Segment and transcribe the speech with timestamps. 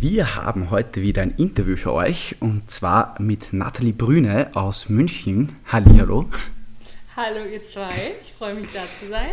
[0.00, 5.56] Wir haben heute wieder ein Interview für euch und zwar mit Nathalie Brüne aus München.
[5.66, 6.24] Hallihallo.
[7.18, 9.32] Hallo ihr zwei, ich freue mich da zu sein.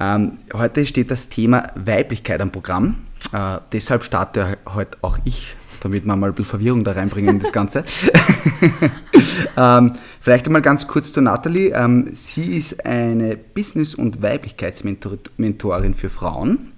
[0.00, 3.04] Ähm, heute steht das Thema Weiblichkeit am Programm.
[3.34, 7.40] Äh, deshalb starte heute auch ich, damit wir mal ein bisschen Verwirrung da reinbringen in
[7.40, 7.84] das Ganze.
[9.58, 11.74] ähm, vielleicht einmal ganz kurz zu Nathalie.
[11.74, 16.72] Ähm, sie ist eine Business- und Weiblichkeitsmentorin für Frauen.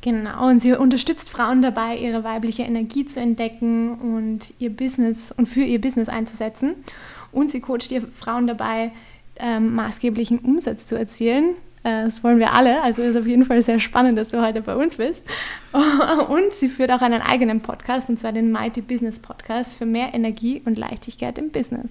[0.00, 5.46] Genau, und sie unterstützt Frauen dabei, ihre weibliche Energie zu entdecken und ihr Business und
[5.46, 6.76] für ihr Business einzusetzen.
[7.32, 8.92] Und sie coacht ihr Frauen dabei,
[9.38, 11.56] ähm, maßgeblichen Umsatz zu erzielen.
[11.82, 14.62] Äh, das wollen wir alle, also ist auf jeden Fall sehr spannend, dass du heute
[14.62, 15.22] bei uns bist.
[16.28, 20.14] Und sie führt auch einen eigenen Podcast, und zwar den Mighty Business Podcast für mehr
[20.14, 21.90] Energie und Leichtigkeit im Business.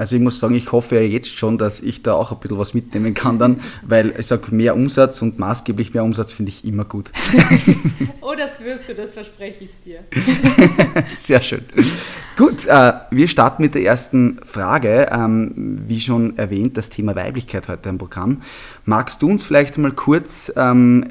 [0.00, 2.56] Also ich muss sagen, ich hoffe ja jetzt schon, dass ich da auch ein bisschen
[2.56, 6.64] was mitnehmen kann dann, weil ich sage, mehr Umsatz und maßgeblich mehr Umsatz finde ich
[6.64, 7.10] immer gut.
[8.22, 9.98] oh, das wirst du, das verspreche ich dir.
[11.14, 11.66] Sehr schön.
[12.38, 15.10] Gut, äh, wir starten mit der ersten Frage.
[15.12, 18.40] Ähm, wie schon erwähnt, das Thema Weiblichkeit heute im Programm.
[18.86, 21.08] Magst du uns vielleicht mal kurz ähm,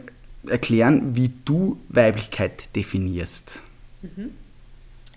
[0.47, 3.59] erklären, wie du Weiblichkeit definierst?
[4.01, 4.31] Mhm.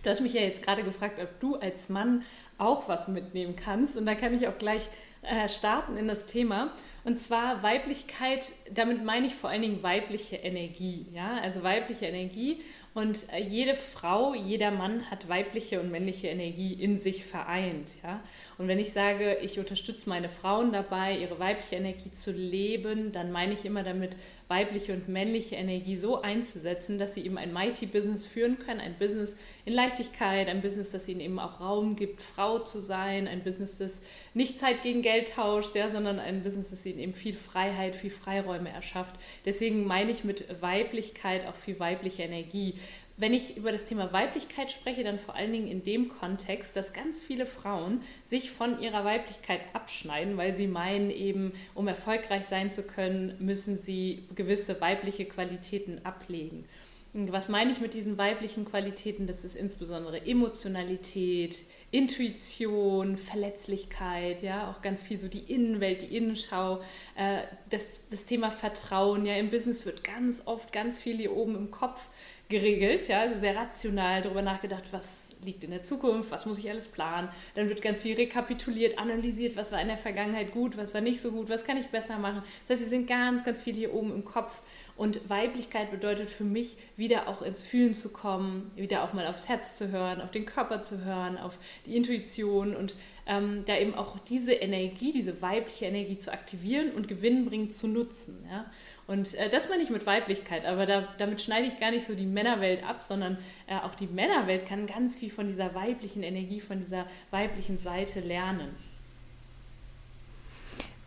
[0.02, 2.22] Du hast mich ja jetzt gerade gefragt, ob du als Mann
[2.58, 3.96] auch was mitnehmen kannst.
[3.96, 4.88] Und da kann ich auch gleich
[5.22, 6.72] äh, starten in das Thema.
[7.04, 11.06] Und zwar Weiblichkeit, damit meine ich vor allen Dingen weibliche Energie.
[11.12, 11.38] Ja?
[11.42, 12.60] Also weibliche Energie.
[12.94, 17.94] Und äh, jede Frau, jeder Mann hat weibliche und männliche Energie in sich vereint.
[18.04, 18.20] Ja?
[18.56, 23.32] Und wenn ich sage, ich unterstütze meine Frauen dabei, ihre weibliche Energie zu leben, dann
[23.32, 24.16] meine ich immer damit,
[24.52, 28.96] weibliche und männliche Energie so einzusetzen, dass sie eben ein Mighty Business führen können, ein
[28.98, 33.42] Business in Leichtigkeit, ein Business, das ihnen eben auch Raum gibt, Frau zu sein, ein
[33.42, 34.02] Business, das
[34.34, 38.10] nicht Zeit gegen Geld tauscht, ja, sondern ein Business, das ihnen eben viel Freiheit, viel
[38.10, 39.16] Freiräume erschafft.
[39.44, 42.74] Deswegen meine ich mit Weiblichkeit auch viel weibliche Energie
[43.16, 46.92] wenn ich über das Thema Weiblichkeit spreche, dann vor allen Dingen in dem Kontext, dass
[46.92, 52.72] ganz viele Frauen sich von ihrer Weiblichkeit abschneiden, weil sie meinen, eben um erfolgreich sein
[52.72, 56.64] zu können, müssen sie gewisse weibliche Qualitäten ablegen.
[57.12, 59.26] Was meine ich mit diesen weiblichen Qualitäten?
[59.26, 61.58] Das ist insbesondere Emotionalität,
[61.92, 66.80] Intuition, Verletzlichkeit, ja, auch ganz viel so die Innenwelt, die Innenschau,
[67.16, 71.54] äh, das, das Thema Vertrauen, ja, im Business wird ganz oft ganz viel hier oben
[71.54, 72.08] im Kopf
[72.48, 76.70] geregelt, ja, also sehr rational darüber nachgedacht, was liegt in der Zukunft, was muss ich
[76.70, 77.28] alles planen.
[77.54, 81.20] Dann wird ganz viel rekapituliert, analysiert, was war in der Vergangenheit gut, was war nicht
[81.20, 82.42] so gut, was kann ich besser machen.
[82.62, 84.60] Das heißt, wir sind ganz, ganz viel hier oben im Kopf.
[84.96, 89.48] Und Weiblichkeit bedeutet für mich, wieder auch ins Fühlen zu kommen, wieder auch mal aufs
[89.48, 93.94] Herz zu hören, auf den Körper zu hören, auf die Intuition und ähm, da eben
[93.94, 98.44] auch diese Energie, diese weibliche Energie zu aktivieren und gewinnbringend zu nutzen.
[98.50, 98.66] Ja?
[99.06, 102.14] Und äh, das meine ich mit Weiblichkeit, aber da, damit schneide ich gar nicht so
[102.14, 106.60] die Männerwelt ab, sondern äh, auch die Männerwelt kann ganz viel von dieser weiblichen Energie,
[106.60, 108.68] von dieser weiblichen Seite lernen.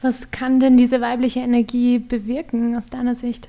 [0.02, 3.48] Was kann denn diese weibliche Energie bewirken aus deiner Sicht?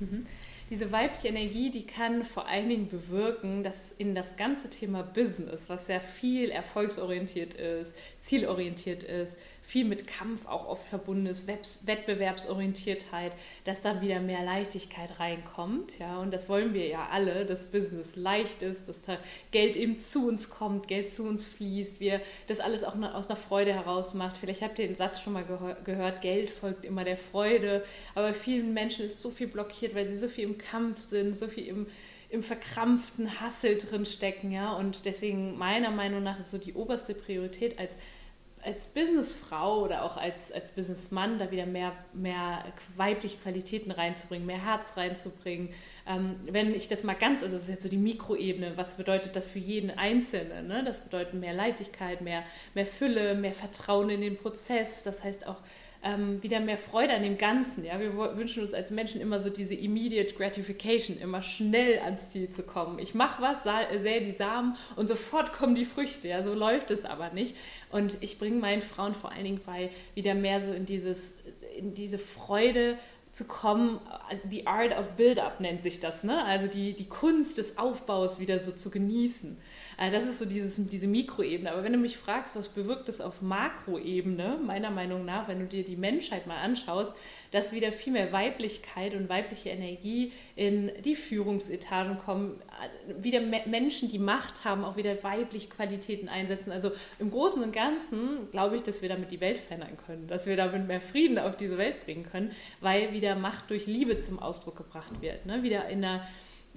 [0.00, 0.26] Mhm.
[0.68, 5.68] Diese weibliche Energie, die kann vor allen Dingen bewirken, dass in das ganze Thema Business,
[5.68, 13.32] was sehr viel erfolgsorientiert ist, zielorientiert ist, viel mit Kampf auch oft verbunden ist, Wettbewerbsorientiertheit,
[13.64, 15.98] dass da wieder mehr Leichtigkeit reinkommt.
[15.98, 16.20] Ja?
[16.20, 19.18] Und das wollen wir ja alle, dass Business leicht ist, dass da
[19.50, 23.36] Geld eben zu uns kommt, Geld zu uns fließt, wir das alles auch aus einer
[23.36, 24.36] Freude heraus macht.
[24.36, 25.44] Vielleicht habt ihr den Satz schon mal
[25.84, 27.84] gehört, Geld folgt immer der Freude.
[28.14, 31.48] Aber vielen Menschen ist so viel blockiert, weil sie so viel im Kampf sind, so
[31.48, 31.86] viel im
[32.28, 37.14] im verkrampften Hassel drin stecken, ja, und deswegen meiner Meinung nach ist so die oberste
[37.14, 37.96] Priorität als
[38.66, 42.64] als Businessfrau oder auch als, als Businessmann da wieder mehr, mehr
[42.96, 45.68] weibliche Qualitäten reinzubringen, mehr Herz reinzubringen.
[46.08, 49.36] Ähm, wenn ich das mal ganz, also das ist jetzt so die Mikroebene, was bedeutet
[49.36, 50.66] das für jeden Einzelnen?
[50.66, 50.82] Ne?
[50.84, 52.42] Das bedeutet mehr Leichtigkeit, mehr,
[52.74, 55.04] mehr Fülle, mehr Vertrauen in den Prozess.
[55.04, 55.58] Das heißt auch
[56.02, 57.84] ähm, wieder mehr Freude an dem Ganzen.
[57.84, 57.98] Ja?
[58.00, 62.62] Wir wünschen uns als Menschen immer so diese immediate gratification, immer schnell ans Ziel zu
[62.62, 62.98] kommen.
[62.98, 66.28] Ich mache was, sähe die Samen und sofort kommen die Früchte.
[66.28, 66.42] Ja?
[66.42, 67.56] So läuft es aber nicht.
[67.90, 71.44] Und ich bringe meinen Frauen vor allen Dingen bei, wieder mehr so in, dieses,
[71.76, 72.98] in diese Freude
[73.32, 74.00] zu kommen.
[74.44, 76.24] Die Art of Build-up nennt sich das.
[76.24, 76.42] Ne?
[76.44, 79.58] Also die, die Kunst des Aufbaus wieder so zu genießen.
[79.98, 81.72] Äh, das ist so dieses, diese Mikroebene.
[81.72, 85.66] Aber wenn du mich fragst, was bewirkt es auf Makroebene, meiner Meinung nach, wenn du
[85.66, 87.14] dir die Menschheit mal anschaust,
[87.50, 94.08] dass wieder viel mehr Weiblichkeit und weibliche Energie in die Führungsetagen kommen, äh, wieder Menschen,
[94.10, 96.72] die Macht haben, auch wieder weibliche Qualitäten einsetzen.
[96.72, 100.46] Also im Großen und Ganzen glaube ich, dass wir damit die Welt verändern können, dass
[100.46, 102.50] wir damit mehr Frieden auf diese Welt bringen können,
[102.80, 105.46] weil wieder Macht durch Liebe zum Ausdruck gebracht wird.
[105.46, 105.62] Ne?
[105.62, 106.26] Wieder in einer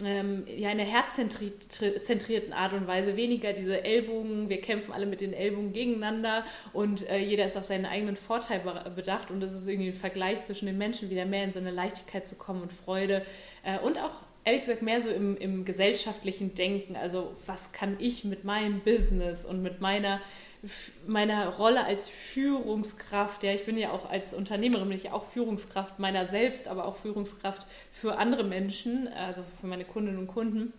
[0.06, 5.22] ähm, ja, in einer herzzentrierten Art und Weise, weniger diese Ellbogen, wir kämpfen alle mit
[5.22, 8.62] den Ellbogen gegeneinander und äh, jeder ist auf seinen eigenen Vorteil
[8.96, 11.72] bedacht und das ist irgendwie ein Vergleich zwischen den Menschen, wieder mehr in so eine
[11.72, 13.25] Leichtigkeit zu kommen und Freude
[13.63, 14.16] äh, und auch
[14.50, 19.46] ehrlich gesagt mehr so im, im gesellschaftlichen Denken, also was kann ich mit meinem Business
[19.46, 20.19] und mit meiner
[21.07, 26.00] meiner Rolle als Führungskraft, ja, ich bin ja auch als Unternehmerin, bin ich auch Führungskraft
[26.00, 30.74] meiner selbst, aber auch Führungskraft für andere Menschen, also für meine Kundinnen und Kunden.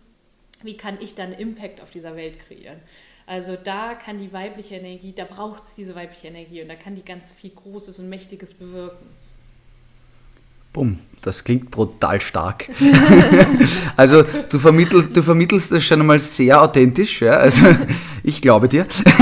[0.61, 2.79] Wie kann ich dann Impact auf dieser Welt kreieren?
[3.25, 6.95] Also da kann die weibliche Energie, da braucht es diese weibliche Energie und da kann
[6.95, 9.07] die ganz viel Großes und Mächtiges bewirken.
[10.73, 12.69] Bumm, das klingt brutal stark.
[13.97, 17.33] also du vermittelst, du vermittelst das schon einmal sehr authentisch, ja?
[17.33, 17.65] also
[18.23, 18.87] ich glaube dir.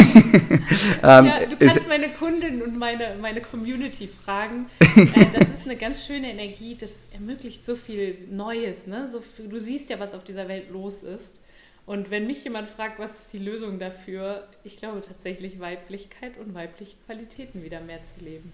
[1.03, 4.67] ähm, ja, du kannst meine Kundin und meine, meine Community fragen.
[4.79, 8.85] Äh, das ist eine ganz schöne Energie, das ermöglicht so viel Neues.
[8.85, 9.09] Ne?
[9.09, 11.41] So viel, du siehst ja, was auf dieser Welt los ist.
[11.87, 16.53] Und wenn mich jemand fragt, was ist die Lösung dafür, ich glaube tatsächlich Weiblichkeit und
[16.53, 18.51] weibliche Qualitäten wieder mehr zu leben.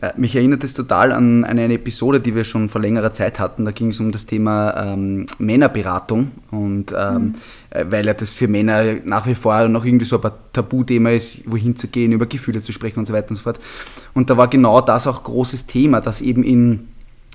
[0.00, 3.64] Äh, mich erinnert es total an eine Episode, die wir schon vor längerer Zeit hatten.
[3.64, 7.34] Da ging es um das Thema ähm, Männerberatung und ähm, mhm.
[7.70, 11.50] Äh, weil ja das für Männer nach wie vor noch irgendwie so ein Tabuthema ist,
[11.50, 13.60] wohin zu gehen, über Gefühle zu sprechen und so weiter und so fort.
[14.14, 16.88] Und da war genau das auch großes Thema, dass eben in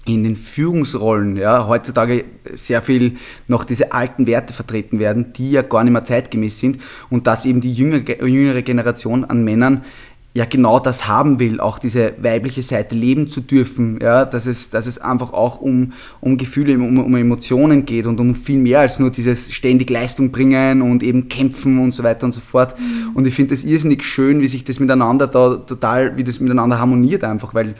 [0.06, 3.16] in den Führungsrollen ja, heutzutage sehr viel
[3.48, 7.46] noch diese alten Werte vertreten werden, die ja gar nicht mehr zeitgemäß sind und dass
[7.46, 9.86] eben die jüngere, jüngere Generation an Männern
[10.36, 14.72] ja genau das haben will, auch diese weibliche Seite leben zu dürfen, ja, dass es,
[14.72, 18.80] dass es einfach auch um, um Gefühle, um, um Emotionen geht und um viel mehr
[18.80, 22.80] als nur dieses ständig Leistung bringen und eben kämpfen und so weiter und so fort.
[22.80, 23.16] Mhm.
[23.16, 26.80] Und ich finde das irrsinnig schön, wie sich das miteinander da total, wie das miteinander
[26.80, 27.76] harmoniert einfach, weil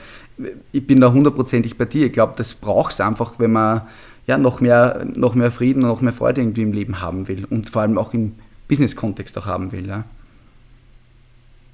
[0.70, 2.06] ich bin da hundertprozentig bei dir.
[2.06, 3.82] Ich glaube, das braucht es einfach, wenn man
[4.28, 7.46] ja noch mehr, noch mehr Frieden und noch mehr Freude irgendwie im Leben haben will
[7.50, 8.32] und vor allem auch im
[8.68, 9.86] Business-Kontext auch haben will.
[9.88, 10.04] Ja.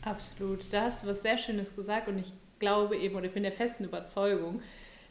[0.02, 0.72] Absolut.
[0.72, 3.52] Da hast du was sehr Schönes gesagt und ich glaube eben und ich bin der
[3.52, 4.62] festen Überzeugung,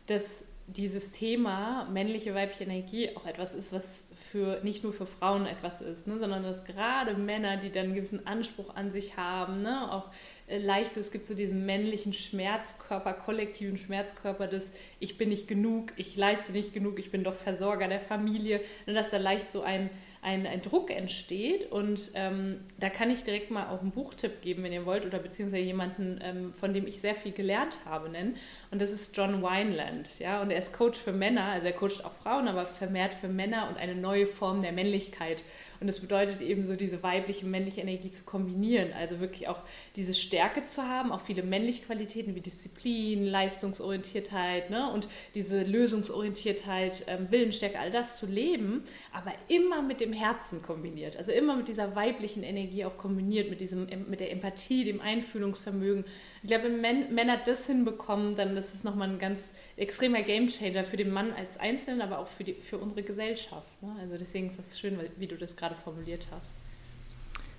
[0.07, 5.47] dass dieses Thema männliche, weibliche Energie auch etwas ist, was für nicht nur für Frauen
[5.47, 9.63] etwas ist, ne, sondern dass gerade Männer, die dann einen gewissen Anspruch an sich haben,
[9.63, 10.11] ne, auch
[10.47, 15.93] äh, leicht, es gibt so diesen männlichen Schmerzkörper, kollektiven Schmerzkörper des Ich bin nicht genug,
[15.95, 19.63] ich leiste nicht genug, ich bin doch Versorger der Familie, ne, dass da leicht so
[19.63, 19.89] ein
[20.21, 21.71] ein, ein Druck entsteht.
[21.71, 25.19] Und ähm, da kann ich direkt mal auch einen Buchtipp geben, wenn ihr wollt, oder
[25.19, 28.35] beziehungsweise jemanden, ähm, von dem ich sehr viel gelernt habe, nennen.
[28.71, 30.19] Und das ist John Wineland.
[30.19, 30.41] Ja?
[30.41, 33.69] Und er ist Coach für Männer, also er coacht auch Frauen, aber vermehrt für Männer
[33.69, 35.43] und eine neue Form der Männlichkeit.
[35.79, 38.91] Und das bedeutet eben so, diese weibliche und männliche Energie zu kombinieren.
[38.93, 39.61] Also wirklich auch
[39.95, 44.91] diese Stärke zu haben, auch viele männliche Qualitäten wie Disziplin, Leistungsorientiertheit ne?
[44.91, 48.83] und diese Lösungsorientiertheit, ähm, Willensstärke, all das zu leben,
[49.13, 51.15] aber immer mit dem Herzen kombiniert.
[51.15, 56.03] Also immer mit dieser weiblichen Energie auch kombiniert, mit, diesem, mit der Empathie, dem Einfühlungsvermögen.
[56.43, 60.97] Ich glaube, wenn Männer das hinbekommen, dann ist es nochmal ein ganz extremer Gamechanger für
[60.97, 63.81] den Mann als Einzelnen, aber auch für, die, für unsere Gesellschaft.
[63.81, 63.89] Ne?
[64.01, 66.53] Also deswegen ist das schön, wie du das gerade formuliert hast.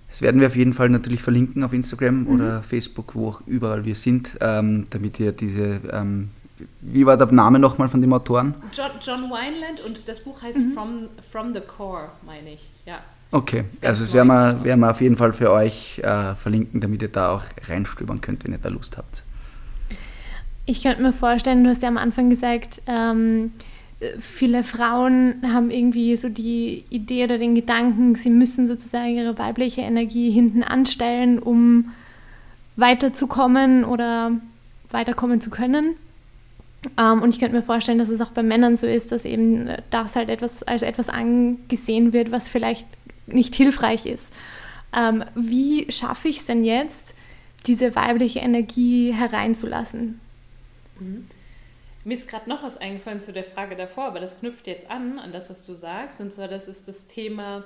[0.07, 2.27] Das werden wir auf jeden Fall natürlich verlinken auf Instagram mhm.
[2.27, 6.31] oder Facebook, wo auch überall wir sind, ähm, damit ihr diese, ähm,
[6.81, 8.55] wie war der Name nochmal von dem Autoren?
[8.73, 10.73] John, John Wineland und das Buch heißt mhm.
[10.73, 12.99] From, From the Core, meine ich, ja.
[13.33, 17.01] Okay, also das werden wir, werden wir auf jeden Fall für euch äh, verlinken, damit
[17.01, 19.23] ihr da auch reinstöbern könnt, wenn ihr da Lust habt.
[20.71, 23.51] Ich könnte mir vorstellen, du hast ja am Anfang gesagt, ähm,
[24.21, 29.81] viele Frauen haben irgendwie so die Idee oder den Gedanken, sie müssen sozusagen ihre weibliche
[29.81, 31.91] Energie hinten anstellen, um
[32.77, 34.31] weiterzukommen oder
[34.91, 35.95] weiterkommen zu können.
[36.97, 39.69] Ähm, und ich könnte mir vorstellen, dass es auch bei Männern so ist, dass eben
[39.89, 42.87] das halt etwas als etwas angesehen wird, was vielleicht
[43.27, 44.31] nicht hilfreich ist.
[44.95, 47.13] Ähm, wie schaffe ich es denn jetzt,
[47.67, 50.21] diese weibliche Energie hereinzulassen?
[51.01, 51.27] Mhm.
[52.03, 55.19] Mir ist gerade noch was eingefallen zu der Frage davor, aber das knüpft jetzt an,
[55.19, 56.19] an das, was du sagst.
[56.19, 57.63] Und zwar, das ist das Thema,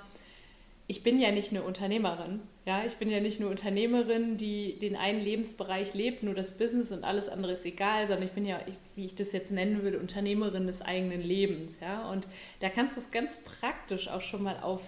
[0.88, 2.42] ich bin ja nicht eine Unternehmerin.
[2.66, 6.92] Ja, ich bin ja nicht nur Unternehmerin, die den einen Lebensbereich lebt, nur das Business
[6.92, 8.60] und alles andere ist egal, sondern ich bin ja,
[8.96, 11.80] wie ich das jetzt nennen würde, Unternehmerin des eigenen Lebens.
[11.80, 12.28] Ja, und
[12.60, 14.82] da kannst du es ganz praktisch auch schon mal auf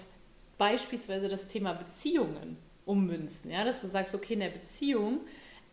[0.57, 3.51] beispielsweise das Thema Beziehungen ummünzen.
[3.51, 3.63] Ja?
[3.63, 5.21] Dass du sagst, okay, in der Beziehung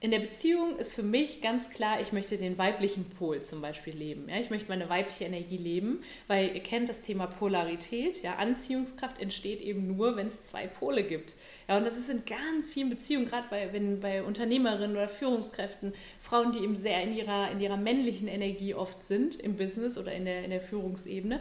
[0.04, 3.96] in der Beziehung ist für mich ganz klar, ich möchte den weiblichen Pol zum Beispiel
[3.96, 4.28] leben.
[4.28, 4.37] Ja?
[4.37, 8.23] Ich möchte meine weibliche Energie leben, weil ihr kennt das Thema Polarität.
[8.23, 8.34] Ja?
[8.37, 11.37] Anziehungskraft entsteht eben nur, wenn es zwei Pole gibt.
[11.68, 13.66] Ja, und das ist in ganz vielen Beziehungen, gerade bei,
[13.99, 19.02] bei Unternehmerinnen oder Führungskräften, Frauen, die eben sehr in ihrer, in ihrer männlichen Energie oft
[19.02, 21.40] sind im Business oder in der, in der Führungsebene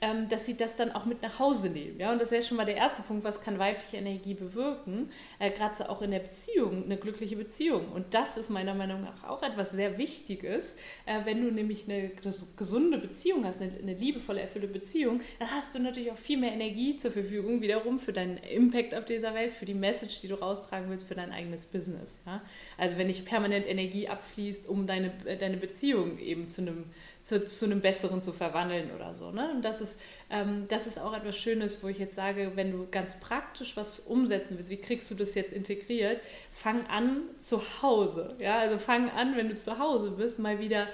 [0.00, 1.98] ähm, dass sie das dann auch mit nach Hause nehmen.
[1.98, 2.12] Ja?
[2.12, 5.74] Und das wäre schon mal der erste Punkt, was kann weibliche Energie bewirken, äh, gerade
[5.74, 7.92] so auch in der Beziehung, eine glückliche Beziehung.
[7.92, 10.76] Und das ist meiner Meinung nach auch etwas sehr Wichtiges.
[11.06, 12.10] Äh, wenn du nämlich eine
[12.56, 16.52] gesunde Beziehung hast, eine, eine liebevolle, erfüllte Beziehung, dann hast du natürlich auch viel mehr
[16.52, 20.34] Energie zur Verfügung, wiederum für deinen Impact auf dieser Welt, für die Message, die du
[20.34, 22.18] raustragen willst, für dein eigenes Business.
[22.26, 22.42] Ja?
[22.76, 26.84] Also wenn nicht permanent Energie abfließt, um deine, äh, deine Beziehung eben zu einem
[27.26, 29.32] zu, zu einem Besseren zu verwandeln oder so.
[29.32, 29.50] Ne?
[29.50, 29.98] Und das ist,
[30.30, 33.98] ähm, das ist auch etwas Schönes, wo ich jetzt sage, wenn du ganz praktisch was
[33.98, 36.20] umsetzen willst, wie kriegst du das jetzt integriert?
[36.52, 38.28] Fang an zu Hause.
[38.38, 38.58] Ja?
[38.58, 40.86] Also fang an, wenn du zu Hause bist, mal wieder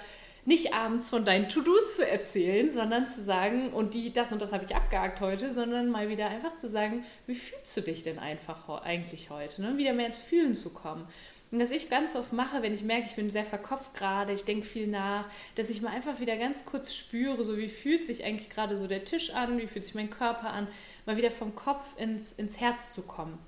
[0.46, 4.54] nicht abends von deinen To-Dos zu erzählen, sondern zu sagen, und die, das und das
[4.54, 8.18] habe ich abgehakt heute, sondern mal wieder einfach zu sagen, wie fühlst du dich denn
[8.18, 9.60] einfach eigentlich heute?
[9.60, 9.76] Ne?
[9.76, 11.06] Wieder mehr ins Fühlen zu kommen.
[11.52, 14.44] Und was ich ganz oft mache, wenn ich merke, ich bin sehr verkopft gerade, ich
[14.44, 18.24] denke viel nach, dass ich mal einfach wieder ganz kurz spüre, so wie fühlt sich
[18.24, 20.66] eigentlich gerade so der Tisch an, wie fühlt sich mein Körper an,
[21.04, 23.38] mal wieder vom Kopf ins, ins Herz zu kommen.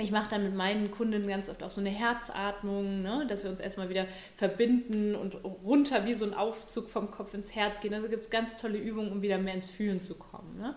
[0.00, 3.26] Ich mache dann mit meinen Kunden ganz oft auch so eine Herzatmung, ne?
[3.28, 4.06] dass wir uns erstmal wieder
[4.36, 7.92] verbinden und runter wie so ein Aufzug vom Kopf ins Herz gehen.
[7.92, 10.56] Also gibt es ganz tolle Übungen, um wieder mehr ins Fühlen zu kommen.
[10.56, 10.76] Ne?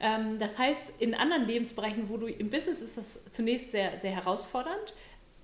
[0.00, 4.12] Ähm, das heißt, in anderen Lebensbereichen, wo du im Business ist das zunächst sehr, sehr
[4.12, 4.94] herausfordernd,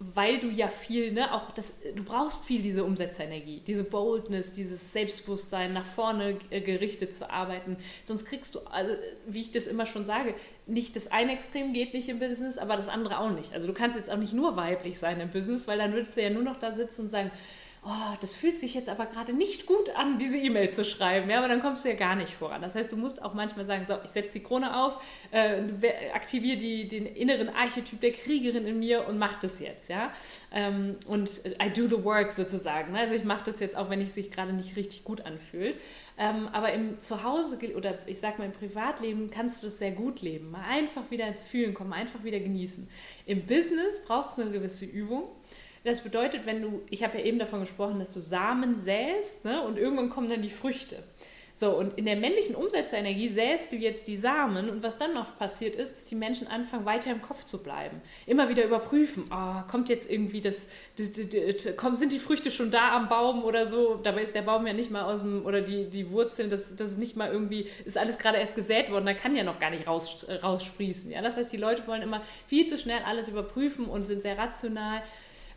[0.02, 4.94] weil du ja viel, ne, auch das, du brauchst viel diese Umsetzerenergie, diese Boldness, dieses
[4.94, 7.76] Selbstbewusstsein, nach vorne gerichtet zu arbeiten.
[8.02, 8.94] Sonst kriegst du, also
[9.26, 10.34] wie ich das immer schon sage,
[10.66, 13.52] nicht das eine Extrem geht nicht im Business, aber das andere auch nicht.
[13.52, 16.22] Also du kannst jetzt auch nicht nur weiblich sein im Business, weil dann würdest du
[16.22, 17.30] ja nur noch da sitzen und sagen,
[17.82, 21.30] oh, das fühlt sich jetzt aber gerade nicht gut an, diese E-Mail zu schreiben.
[21.30, 22.60] Ja, aber dann kommst du ja gar nicht voran.
[22.60, 26.58] Das heißt, du musst auch manchmal sagen, so, ich setze die Krone auf, äh, aktiviere
[26.58, 29.88] die, den inneren Archetyp der Kriegerin in mir und mach das jetzt.
[29.88, 30.12] Ja?
[30.52, 31.30] Ähm, und
[31.62, 32.94] I do the work sozusagen.
[32.94, 35.78] Also ich mache das jetzt auch, wenn es sich gerade nicht richtig gut anfühlt.
[36.18, 40.20] Ähm, aber im Zuhause oder ich sag mal im Privatleben kannst du das sehr gut
[40.20, 40.50] leben.
[40.50, 42.90] Mal einfach wieder ins Fühlen kommen, einfach wieder genießen.
[43.24, 45.24] Im Business braucht es eine gewisse Übung.
[45.84, 49.62] Das bedeutet, wenn du, ich habe ja eben davon gesprochen, dass du Samen säst ne,
[49.62, 51.02] und irgendwann kommen dann die Früchte.
[51.60, 55.38] So, und in der männlichen Umsetzerenergie säst du jetzt die Samen und was dann oft
[55.38, 58.00] passiert ist, dass die Menschen anfangen, weiter im Kopf zu bleiben.
[58.24, 62.50] Immer wieder überprüfen, oh, kommt jetzt irgendwie das, das, das, das kommt, sind die Früchte
[62.50, 63.96] schon da am Baum oder so?
[63.96, 66.92] Dabei ist der Baum ja nicht mal aus dem, oder die, die Wurzeln, das, das
[66.92, 69.68] ist nicht mal irgendwie, ist alles gerade erst gesät worden, da kann ja noch gar
[69.68, 71.10] nicht raus, raussprießen.
[71.10, 71.20] Ja?
[71.20, 75.02] Das heißt, die Leute wollen immer viel zu schnell alles überprüfen und sind sehr rational.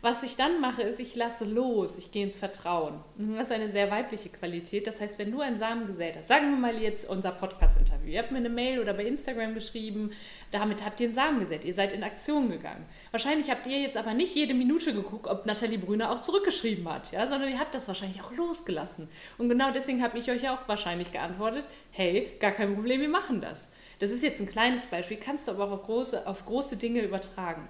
[0.04, 3.02] Was ich dann mache, ist, ich lasse los, ich gehe ins Vertrauen.
[3.16, 4.86] das ist eine sehr weibliche Qualität.
[4.86, 8.18] Das heißt, wenn du einen Samen gesät hast, sagen wir mal jetzt unser Podcast-Interview, ihr
[8.18, 10.10] habt mir eine Mail oder bei Instagram geschrieben,
[10.50, 12.84] damit habt ihr einen Samen gesät, ihr seid in Aktion gegangen.
[13.12, 17.10] Wahrscheinlich habt ihr jetzt aber nicht jede Minute geguckt, ob Nathalie Brüner auch zurückgeschrieben hat,
[17.10, 19.08] ja, sondern ihr habt das wahrscheinlich auch losgelassen.
[19.38, 23.08] Und genau deswegen habe ich euch ja auch wahrscheinlich geantwortet, hey, gar kein Problem, wir
[23.08, 23.72] machen das.
[24.00, 27.00] Das ist jetzt ein kleines Beispiel, kannst du aber auch auf große, auf große Dinge
[27.00, 27.66] übertragen.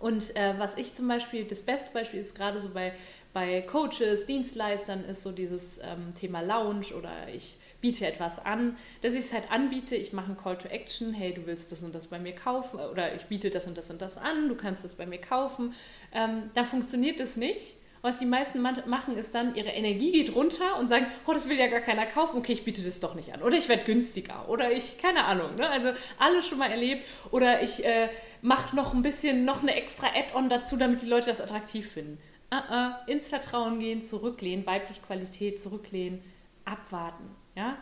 [0.00, 2.92] Und äh, was ich zum Beispiel, das beste Beispiel ist gerade so bei,
[3.32, 9.12] bei Coaches, Dienstleistern, ist so dieses ähm, Thema Lounge oder ich biete etwas an, dass
[9.12, 11.94] ich es halt anbiete, ich mache einen Call to Action, hey, du willst das und
[11.94, 14.84] das bei mir kaufen oder ich biete das und das und das an, du kannst
[14.84, 15.74] das bei mir kaufen.
[16.12, 20.78] Ähm, dann funktioniert das nicht, was die meisten machen, ist dann, ihre Energie geht runter
[20.78, 23.32] und sagen, oh, das will ja gar keiner kaufen, okay, ich biete das doch nicht
[23.32, 23.42] an.
[23.42, 24.48] Oder ich werde günstiger.
[24.48, 25.54] Oder ich, keine Ahnung.
[25.56, 25.68] Ne?
[25.68, 27.06] Also alles schon mal erlebt.
[27.30, 28.08] Oder ich äh,
[28.42, 32.18] mache noch ein bisschen, noch eine extra Add-on dazu, damit die Leute das attraktiv finden.
[32.50, 36.22] Uh -uh, ins Vertrauen gehen, zurücklehnen, weibliche Qualität, zurücklehnen,
[36.64, 37.24] abwarten.
[37.54, 37.76] Ja?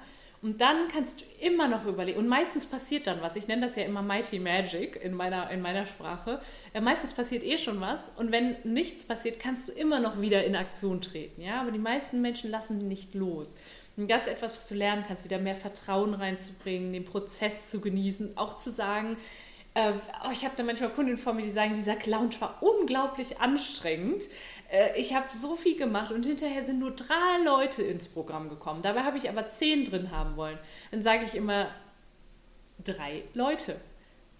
[0.46, 2.20] Und dann kannst du immer noch überlegen.
[2.20, 3.34] Und meistens passiert dann was.
[3.34, 6.40] Ich nenne das ja immer Mighty Magic in meiner, in meiner Sprache.
[6.72, 8.10] Äh, meistens passiert eh schon was.
[8.10, 11.42] Und wenn nichts passiert, kannst du immer noch wieder in Aktion treten.
[11.42, 11.60] Ja?
[11.62, 13.56] Aber die meisten Menschen lassen nicht los.
[13.96, 17.80] Und das ist etwas, was du lernen kannst, wieder mehr Vertrauen reinzubringen, den Prozess zu
[17.80, 19.16] genießen, auch zu sagen,
[19.74, 19.92] äh,
[20.24, 24.24] oh, ich habe da manchmal Kunden vor mir, die sagen, dieser Lounge war unglaublich anstrengend.
[24.70, 28.82] Äh, ich habe so viel gemacht und hinterher sind nur drei Leute ins Programm gekommen.
[28.82, 30.58] Dabei habe ich aber zehn drin haben wollen.
[30.90, 31.68] Dann sage ich immer,
[32.84, 33.80] drei Leute.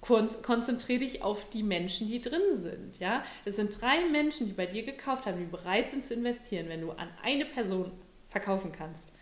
[0.00, 3.00] Konzentriere dich auf die Menschen, die drin sind.
[3.00, 3.25] Ja?
[3.45, 6.83] Es sind drei Menschen, die bei dir gekauft haben, die bereit sind zu investieren, wenn
[6.83, 7.90] du an eine Person
[8.28, 9.12] verkaufen kannst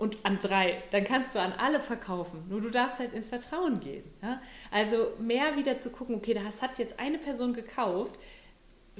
[0.00, 2.44] und an drei, dann kannst du an alle verkaufen.
[2.48, 4.02] Nur du darfst halt ins Vertrauen gehen.
[4.22, 4.40] Ja?
[4.70, 8.18] Also mehr wieder zu gucken, okay, das hat jetzt eine Person gekauft.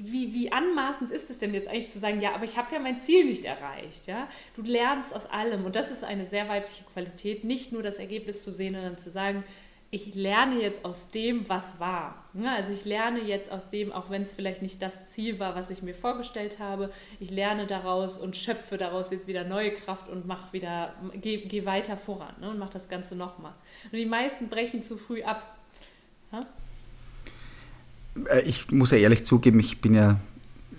[0.02, 2.80] Wie, wie anmaßend ist es denn jetzt eigentlich zu sagen, ja, aber ich habe ja
[2.80, 4.06] mein Ziel nicht erreicht.
[4.06, 4.28] Ja?
[4.56, 8.42] Du lernst aus allem und das ist eine sehr weibliche Qualität, nicht nur das Ergebnis
[8.42, 9.44] zu sehen, sondern zu sagen,
[9.92, 12.24] ich lerne jetzt aus dem, was war.
[12.46, 15.68] Also ich lerne jetzt aus dem, auch wenn es vielleicht nicht das Ziel war, was
[15.68, 20.26] ich mir vorgestellt habe, ich lerne daraus und schöpfe daraus jetzt wieder neue Kraft und
[20.26, 23.54] mach wieder, gehe geh weiter voran ne, und mache das Ganze nochmal.
[23.90, 25.56] Und die meisten brechen zu früh ab.
[28.26, 30.16] Äh, ich muss ja ehrlich zugeben, ich bin ja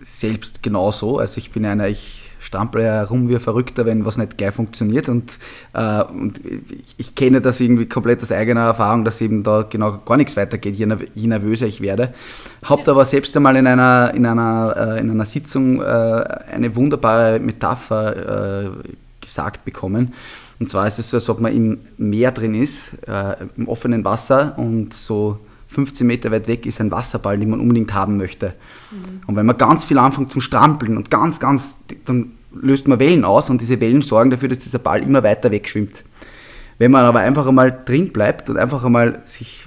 [0.04, 1.20] selbst genauso.
[1.20, 5.08] Also ich bin einer, ich strampel herum wie ein Verrückter, wenn was nicht gleich funktioniert.
[5.10, 5.38] Und,
[5.74, 10.00] äh, und ich, ich, kenne das irgendwie komplett aus eigener Erfahrung, dass eben da genau
[10.00, 12.14] gar nichts weitergeht, je, je nervöser ich werde.
[12.64, 17.40] Habt aber selbst einmal in einer, in einer, äh, in einer Sitzung äh, eine wunderbare
[17.40, 18.70] Metapher äh,
[19.22, 20.14] gesagt bekommen.
[20.60, 24.04] Und zwar ist es so, als ob man im Meer drin ist, äh, im offenen
[24.04, 25.40] Wasser und so
[25.72, 28.54] 15 Meter weit weg ist ein Wasserball, den man unbedingt haben möchte.
[28.92, 29.22] Mhm.
[29.26, 33.24] Und wenn man ganz viel anfängt zum Strampeln und ganz, ganz, dann löst man Wellen
[33.24, 36.04] aus und diese Wellen sorgen dafür, dass dieser Ball immer weiter wegschwimmt.
[36.78, 39.66] Wenn man aber einfach einmal drin bleibt und einfach einmal sich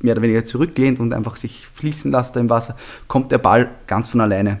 [0.00, 2.76] mehr oder weniger zurücklehnt und einfach sich fließen lässt im Wasser,
[3.08, 4.60] kommt der Ball ganz von alleine.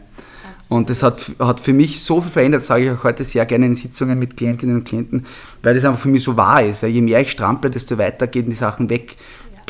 [0.70, 3.66] Und das hat, hat für mich so viel verändert, sage ich auch heute sehr gerne
[3.66, 5.26] in Sitzungen mit Klientinnen und Klienten,
[5.62, 6.82] weil das einfach für mich so wahr ist.
[6.84, 9.16] Je mehr ich strample, desto weiter gehen die Sachen weg.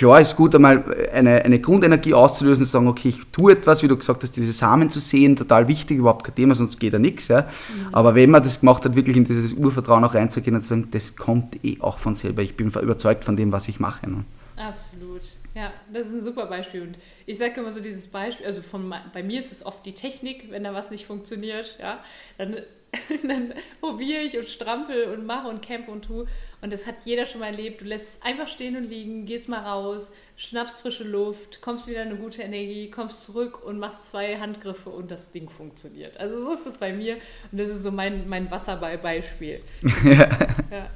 [0.01, 3.83] Klar ist gut, einmal eine, eine Grundenergie auszulösen und zu sagen, okay, ich tue etwas,
[3.83, 6.95] wie du gesagt hast, diese Samen zu sehen, total wichtig, überhaupt kein Thema, sonst geht
[6.95, 7.29] da nichts.
[7.29, 7.43] Ja.
[7.43, 7.93] Mhm.
[7.93, 10.89] Aber wenn man das gemacht hat, wirklich in dieses Urvertrauen auch reinzugehen und zu sagen,
[10.91, 12.41] das kommt eh auch von selber.
[12.41, 14.09] Ich bin überzeugt von dem, was ich mache.
[14.09, 14.25] Ne.
[14.57, 15.21] Absolut.
[15.55, 16.81] Ja, das ist ein super Beispiel.
[16.81, 19.93] Und ich sage immer so dieses Beispiel, also von, bei mir ist es oft die
[19.93, 21.99] Technik, wenn da was nicht funktioniert, ja,
[22.39, 22.57] dann,
[23.27, 26.27] dann probiere ich und strampel und mache und kämpfe und tue.
[26.61, 27.81] Und das hat jeder schon mal erlebt.
[27.81, 32.03] Du lässt es einfach stehen und liegen, gehst mal raus, schnappst frische Luft, kommst wieder
[32.03, 36.19] in eine gute Energie, kommst zurück und machst zwei Handgriffe und das Ding funktioniert.
[36.19, 37.17] Also so ist es bei mir
[37.51, 39.61] und das ist so mein, mein Wasserball-Beispiel.
[40.05, 40.29] ja.
[40.71, 40.91] ja.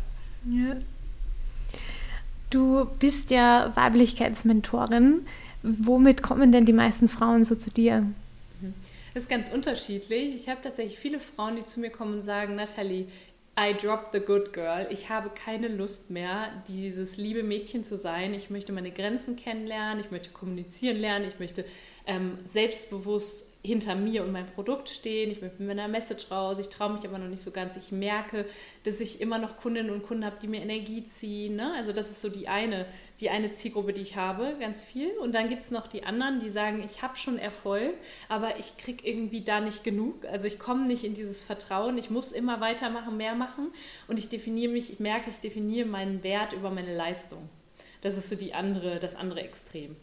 [0.50, 0.76] ja.
[2.50, 5.26] Du bist ja Weiblichkeitsmentorin.
[5.62, 8.02] Womit kommen denn die meisten Frauen so zu dir?
[8.61, 8.74] Mhm.
[9.14, 10.35] Das ist ganz unterschiedlich.
[10.35, 13.07] Ich habe tatsächlich viele Frauen, die zu mir kommen und sagen, Nathalie,
[13.57, 14.88] I dropped the good girl.
[14.90, 18.35] Ich habe keine Lust mehr, dieses liebe Mädchen zu sein.
[18.35, 21.64] Ich möchte meine Grenzen kennenlernen, ich möchte kommunizieren lernen, ich möchte
[22.09, 25.31] ähm, selbstbewusst hinter mir und meinem Produkt stehen.
[25.31, 26.59] Ich möchte mit meiner Message raus.
[26.59, 27.77] Ich traue mich aber noch nicht so ganz.
[27.77, 28.46] Ich merke,
[28.83, 31.55] dass ich immer noch Kundinnen und Kunden habe, die mir Energie ziehen.
[31.55, 31.72] Ne?
[31.77, 32.87] Also das ist so die eine
[33.20, 35.11] die eine Zielgruppe, die ich habe, ganz viel.
[35.18, 37.94] Und dann gibt es noch die anderen, die sagen, ich habe schon Erfolg,
[38.29, 40.24] aber ich kriege irgendwie da nicht genug.
[40.24, 41.96] Also ich komme nicht in dieses Vertrauen.
[41.96, 43.68] Ich muss immer weitermachen, mehr machen.
[44.09, 47.48] Und ich definiere mich, ich merke, ich definiere meinen Wert über meine Leistung.
[48.03, 49.96] Das ist so die andere, das andere Extrem.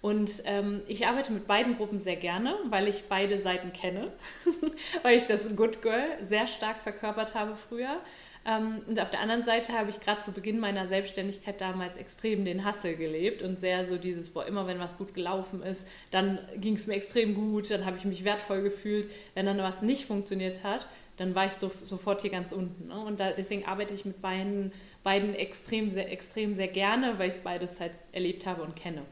[0.00, 4.06] Und ähm, ich arbeite mit beiden Gruppen sehr gerne, weil ich beide Seiten kenne,
[5.02, 8.00] weil ich das Good Girl sehr stark verkörpert habe früher
[8.44, 12.64] und auf der anderen Seite habe ich gerade zu Beginn meiner Selbstständigkeit damals extrem den
[12.64, 16.74] Hassel gelebt und sehr so dieses, boah, immer wenn was gut gelaufen ist, dann ging
[16.74, 19.08] es mir extrem gut, dann habe ich mich wertvoll gefühlt.
[19.34, 22.88] Wenn dann was nicht funktioniert hat, dann war ich so, sofort hier ganz unten.
[22.88, 22.98] Ne?
[22.98, 24.72] Und da, deswegen arbeite ich mit beiden,
[25.04, 29.02] beiden extrem, sehr, extrem sehr gerne, weil ich es beides halt erlebt habe und kenne.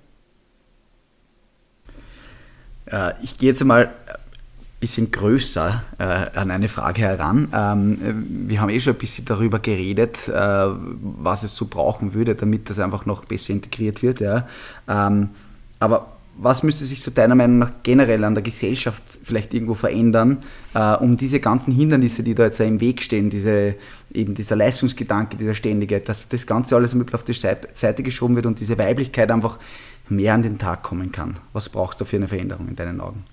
[2.86, 3.94] Äh, ich gehe jetzt mal
[4.80, 7.48] bisschen größer äh, an eine Frage heran.
[7.54, 12.34] Ähm, wir haben eh schon ein bisschen darüber geredet, äh, was es so brauchen würde,
[12.34, 14.20] damit das einfach noch besser integriert wird.
[14.20, 14.48] Ja.
[14.88, 15.28] Ähm,
[15.78, 20.42] aber was müsste sich so deiner Meinung nach generell an der Gesellschaft vielleicht irgendwo verändern,
[20.72, 23.74] äh, um diese ganzen Hindernisse, die da jetzt im Weg stehen, diese,
[24.14, 28.46] eben dieser Leistungsgedanke, dieser ständige, dass das Ganze alles ein auf die Seite geschoben wird
[28.46, 29.58] und diese Weiblichkeit einfach
[30.08, 31.38] mehr an den Tag kommen kann?
[31.52, 33.24] Was brauchst du für eine Veränderung in deinen Augen?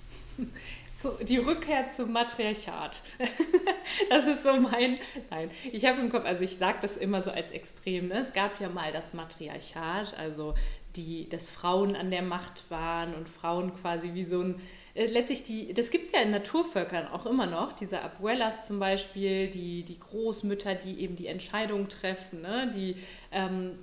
[0.98, 3.00] Zu, die Rückkehr zum Matriarchat.
[4.10, 4.98] das ist so mein.
[5.30, 8.08] Nein, ich habe im Kopf, also ich sage das immer so als Extrem.
[8.08, 8.18] Ne?
[8.18, 10.54] Es gab ja mal das Matriarchat, also
[10.96, 14.60] die, dass Frauen an der Macht waren und Frauen quasi wie so ein.
[14.94, 18.80] Äh, letztlich die, das gibt es ja in Naturvölkern auch immer noch, diese Abuelas zum
[18.80, 22.72] Beispiel, die, die Großmütter, die eben die Entscheidung treffen, ne?
[22.74, 22.96] die
[23.30, 23.78] ähm,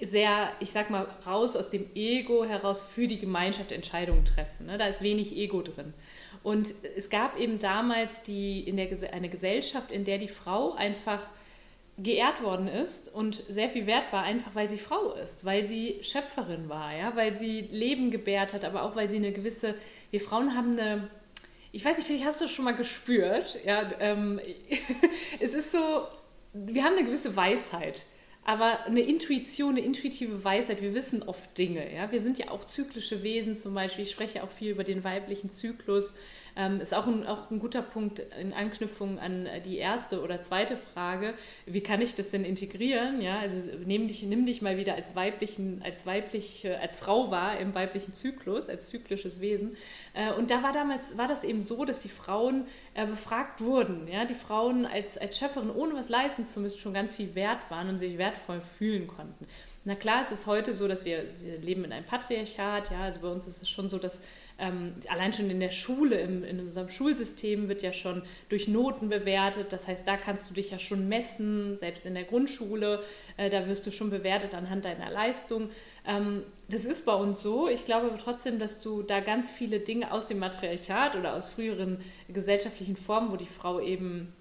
[0.00, 4.66] sehr, ich sag mal, raus aus dem Ego heraus für die Gemeinschaft Entscheidungen treffen.
[4.66, 4.78] Ne?
[4.78, 5.94] Da ist wenig Ego drin.
[6.46, 11.20] Und es gab eben damals die, in der, eine Gesellschaft, in der die Frau einfach
[11.98, 15.98] geehrt worden ist und sehr viel wert war, einfach weil sie Frau ist, weil sie
[16.02, 19.74] Schöpferin war, ja, weil sie Leben gebärt hat, aber auch weil sie eine gewisse,
[20.12, 21.08] wir Frauen haben eine,
[21.72, 24.40] ich weiß nicht, vielleicht hast du es schon mal gespürt, ja, ähm,
[25.40, 26.06] es ist so,
[26.52, 28.04] wir haben eine gewisse Weisheit
[28.46, 31.92] aber eine Intuition, eine intuitive Weisheit, wir wissen oft Dinge.
[31.92, 32.12] Ja?
[32.12, 34.04] Wir sind ja auch zyklische Wesen zum Beispiel.
[34.04, 36.14] Ich spreche auch viel über den weiblichen Zyklus.
[36.56, 40.76] Ähm, ist auch ein, auch ein guter Punkt in Anknüpfung an die erste oder zweite
[40.76, 41.34] Frage.
[41.66, 43.20] Wie kann ich das denn integrieren?
[43.20, 47.58] Ja, also nimm dich, nimm dich mal wieder als weiblichen, als weiblich, als Frau wahr
[47.58, 49.76] im weiblichen Zyklus, als zyklisches Wesen.
[50.14, 54.08] Äh, und da war damals, war das eben so, dass die Frauen äh, befragt wurden.
[54.08, 57.60] Ja, die Frauen als, als Schöpferin ohne was leisten zu müssen schon ganz viel wert
[57.68, 59.46] waren und sich wertvoll fühlen konnten.
[59.84, 63.20] Na klar, es ist heute so, dass wir, wir leben in einem Patriarchat, ja, also
[63.20, 64.22] bei uns ist es schon so, dass
[64.58, 69.08] ähm, allein schon in der Schule, im, in unserem Schulsystem wird ja schon durch Noten
[69.08, 69.72] bewertet.
[69.72, 73.02] Das heißt, da kannst du dich ja schon messen, selbst in der Grundschule,
[73.36, 75.68] äh, da wirst du schon bewertet anhand deiner Leistung.
[76.06, 77.68] Ähm, das ist bei uns so.
[77.68, 81.52] Ich glaube aber trotzdem, dass du da ganz viele Dinge aus dem Matriarchat oder aus
[81.52, 84.32] früheren gesellschaftlichen Formen, wo die Frau eben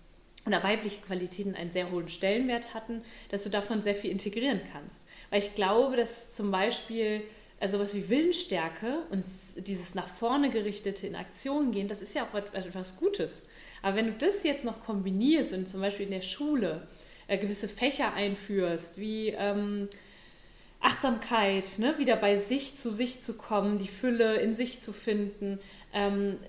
[0.45, 5.01] oder weibliche Qualitäten einen sehr hohen Stellenwert hatten, dass du davon sehr viel integrieren kannst.
[5.29, 7.23] Weil ich glaube, dass zum Beispiel
[7.59, 9.25] also was wie Willensstärke und
[9.67, 13.43] dieses nach vorne gerichtete in Aktion gehen, das ist ja auch etwas Gutes.
[13.81, 16.87] Aber wenn du das jetzt noch kombinierst und zum Beispiel in der Schule
[17.27, 19.87] äh, gewisse Fächer einführst, wie ähm,
[20.81, 25.59] Achtsamkeit, ne, wieder bei sich zu sich zu kommen, die Fülle in sich zu finden,
[25.95, 26.39] ähm,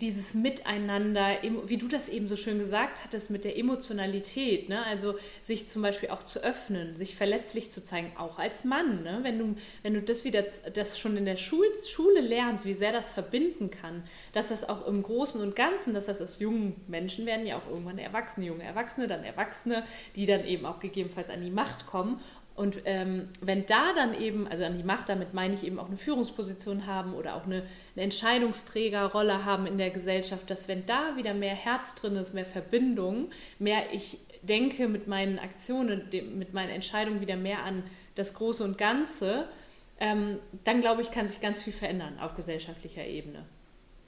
[0.00, 4.84] dieses Miteinander, wie du das eben so schön gesagt hattest, mit der Emotionalität, ne?
[4.84, 9.04] also sich zum Beispiel auch zu öffnen, sich verletzlich zu zeigen, auch als Mann.
[9.04, 9.20] Ne?
[9.22, 12.92] Wenn, du, wenn du das wieder das schon in der Schul Schule lernst, wie sehr
[12.92, 17.24] das verbinden kann, dass das auch im Großen und Ganzen, dass das aus jungen Menschen
[17.24, 19.84] werden ja auch irgendwann Erwachsene, junge Erwachsene, dann Erwachsene,
[20.16, 22.20] die dann eben auch gegebenenfalls an die Macht kommen
[22.56, 25.88] und ähm, wenn da dann eben, also an die Macht, damit meine ich eben auch
[25.88, 27.62] eine Führungsposition haben oder auch eine,
[27.94, 32.46] eine, Entscheidungsträgerrolle haben in der Gesellschaft, dass wenn da wieder mehr Herz drin ist, mehr
[32.46, 37.82] Verbindung, mehr ich denke mit meinen Aktionen, mit meinen Entscheidungen wieder mehr an
[38.14, 39.48] das Große und Ganze,
[40.00, 43.44] ähm, dann glaube ich, kann sich ganz viel verändern auf gesellschaftlicher Ebene.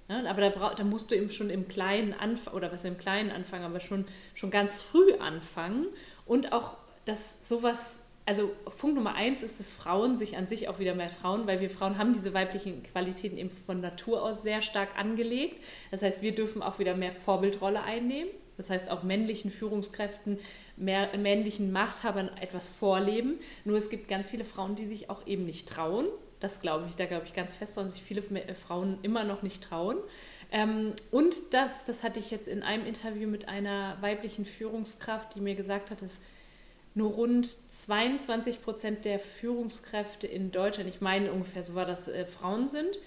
[0.08, 3.30] Ja, aber da, da, musst du eben schon im Kleinen anfangen, oder was im Kleinen
[3.30, 5.86] anfangen, aber schon, schon ganz früh anfangen
[6.24, 10.78] und auch, dass sowas also Punkt Nummer eins ist, dass Frauen sich an sich auch
[10.78, 14.60] wieder mehr trauen, weil wir Frauen haben diese weiblichen Qualitäten eben von Natur aus sehr
[14.60, 15.64] stark angelegt.
[15.90, 18.30] Das heißt, wir dürfen auch wieder mehr Vorbildrolle einnehmen.
[18.58, 20.38] Das heißt, auch männlichen Führungskräften,
[20.76, 23.38] mehr männlichen Machthabern etwas vorleben.
[23.64, 26.04] Nur es gibt ganz viele Frauen, die sich auch eben nicht trauen.
[26.38, 28.22] Das glaube ich, da glaube ich ganz fest dass sich viele
[28.54, 29.96] Frauen immer noch nicht trauen.
[30.52, 35.40] Ähm, und das, das hatte ich jetzt in einem Interview mit einer weiblichen Führungskraft, die
[35.40, 36.20] mir gesagt hat, dass
[36.98, 42.26] nur rund 22 Prozent der Führungskräfte in Deutschland, ich meine ungefähr so war das, äh,
[42.26, 42.98] Frauen sind.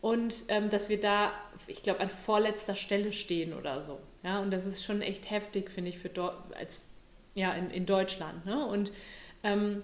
[0.00, 1.32] Und ähm, dass wir da,
[1.66, 3.98] ich glaube, an vorletzter Stelle stehen oder so.
[4.22, 6.10] Ja, und das ist schon echt heftig, finde ich, für
[6.56, 6.90] als,
[7.34, 8.46] ja, in, in Deutschland.
[8.46, 8.64] Ne?
[8.64, 8.92] Und
[9.42, 9.82] ähm,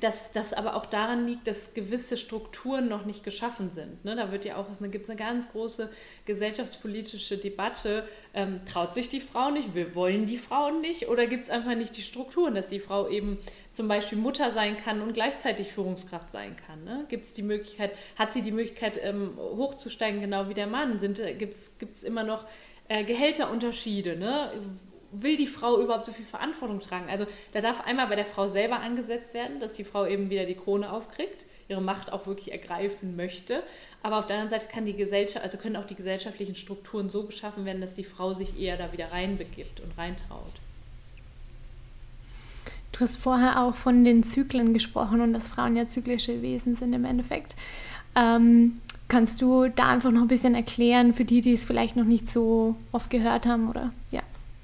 [0.00, 4.02] dass das aber auch daran liegt, dass gewisse Strukturen noch nicht geschaffen sind.
[4.06, 4.16] Ne?
[4.16, 5.90] Da wird ja auch, es gibt eine ganz große
[6.24, 8.08] gesellschaftspolitische Debatte.
[8.32, 9.74] Ähm, traut sich die Frau nicht?
[9.74, 11.08] Wir wollen die Frauen nicht?
[11.10, 13.38] Oder gibt es einfach nicht die Strukturen, dass die Frau eben
[13.70, 16.84] zum Beispiel Mutter sein kann und gleichzeitig Führungskraft sein kann?
[16.84, 17.04] Ne?
[17.10, 21.02] Gibt es die Möglichkeit, hat sie die Möglichkeit, ähm, hochzusteigen, genau wie der Mann?
[21.02, 22.46] Äh, Gibt es immer noch
[22.88, 24.16] äh, Gehälterunterschiede?
[24.16, 24.52] Ne?
[25.12, 27.08] Will die Frau überhaupt so viel Verantwortung tragen?
[27.08, 30.46] Also da darf einmal bei der Frau selber angesetzt werden, dass die Frau eben wieder
[30.46, 33.62] die Krone aufkriegt, ihre Macht auch wirklich ergreifen möchte.
[34.02, 37.24] Aber auf der anderen Seite kann die Gesellschaft, also können auch die gesellschaftlichen Strukturen so
[37.24, 40.60] geschaffen werden, dass die Frau sich eher da wieder reinbegibt und reintraut.
[42.92, 46.92] Du hast vorher auch von den Zyklen gesprochen und dass Frauen ja zyklische Wesen sind
[46.92, 47.54] im Endeffekt.
[48.14, 52.04] Ähm, kannst du da einfach noch ein bisschen erklären für die, die es vielleicht noch
[52.04, 54.22] nicht so oft gehört haben oder ja?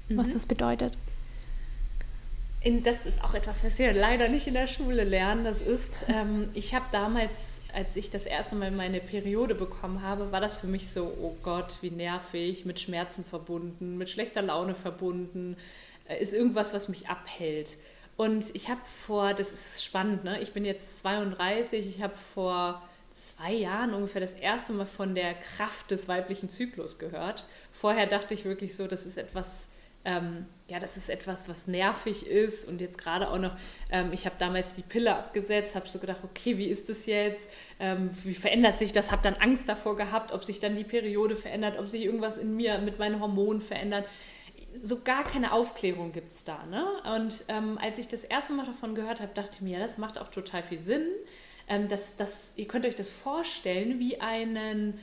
[0.09, 0.17] Mhm.
[0.17, 0.97] was das bedeutet.
[2.61, 5.45] In, das ist auch etwas, was wir leider nicht in der Schule lernen.
[5.45, 10.31] Das ist, ähm, ich habe damals, als ich das erste Mal meine Periode bekommen habe,
[10.31, 14.75] war das für mich so, oh Gott, wie nervig, mit Schmerzen verbunden, mit schlechter Laune
[14.75, 15.55] verbunden,
[16.09, 17.77] äh, ist irgendwas, was mich abhält.
[18.17, 20.41] Und ich habe vor, das ist spannend, ne?
[20.41, 22.81] ich bin jetzt 32, ich habe vor
[23.13, 27.45] zwei Jahren ungefähr das erste Mal von der Kraft des weiblichen Zyklus gehört.
[27.71, 29.67] Vorher dachte ich wirklich so, das ist etwas
[30.09, 33.55] ähm, ja, das ist etwas, was nervig ist und jetzt gerade auch noch,
[33.91, 37.49] ähm, ich habe damals die Pille abgesetzt, habe so gedacht, okay, wie ist das jetzt,
[37.79, 41.35] ähm, wie verändert sich das, habe dann Angst davor gehabt, ob sich dann die Periode
[41.35, 44.05] verändert, ob sich irgendwas in mir mit meinen Hormonen verändert.
[44.81, 46.65] So gar keine Aufklärung gibt es da.
[46.65, 46.85] Ne?
[47.15, 49.97] Und ähm, als ich das erste Mal davon gehört habe, dachte ich mir, ja, das
[49.97, 51.07] macht auch total viel Sinn.
[51.67, 54.99] Ähm, dass, dass, ihr könnt euch das vorstellen wie einen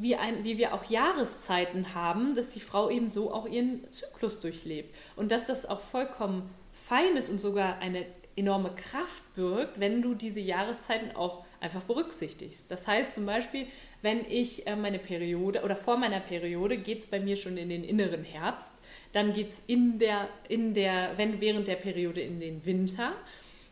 [0.00, 4.40] wie, ein, wie wir auch Jahreszeiten haben, dass die Frau eben so auch ihren Zyklus
[4.40, 4.94] durchlebt.
[5.14, 10.40] Und dass das auch vollkommen Feines und sogar eine enorme Kraft birgt, wenn du diese
[10.40, 12.70] Jahreszeiten auch einfach berücksichtigst.
[12.70, 13.66] Das heißt zum Beispiel,
[14.00, 17.68] wenn ich äh, meine Periode oder vor meiner Periode geht es bei mir schon in
[17.68, 18.80] den inneren Herbst,
[19.12, 23.12] dann geht es in der, in der, wenn während der Periode in den Winter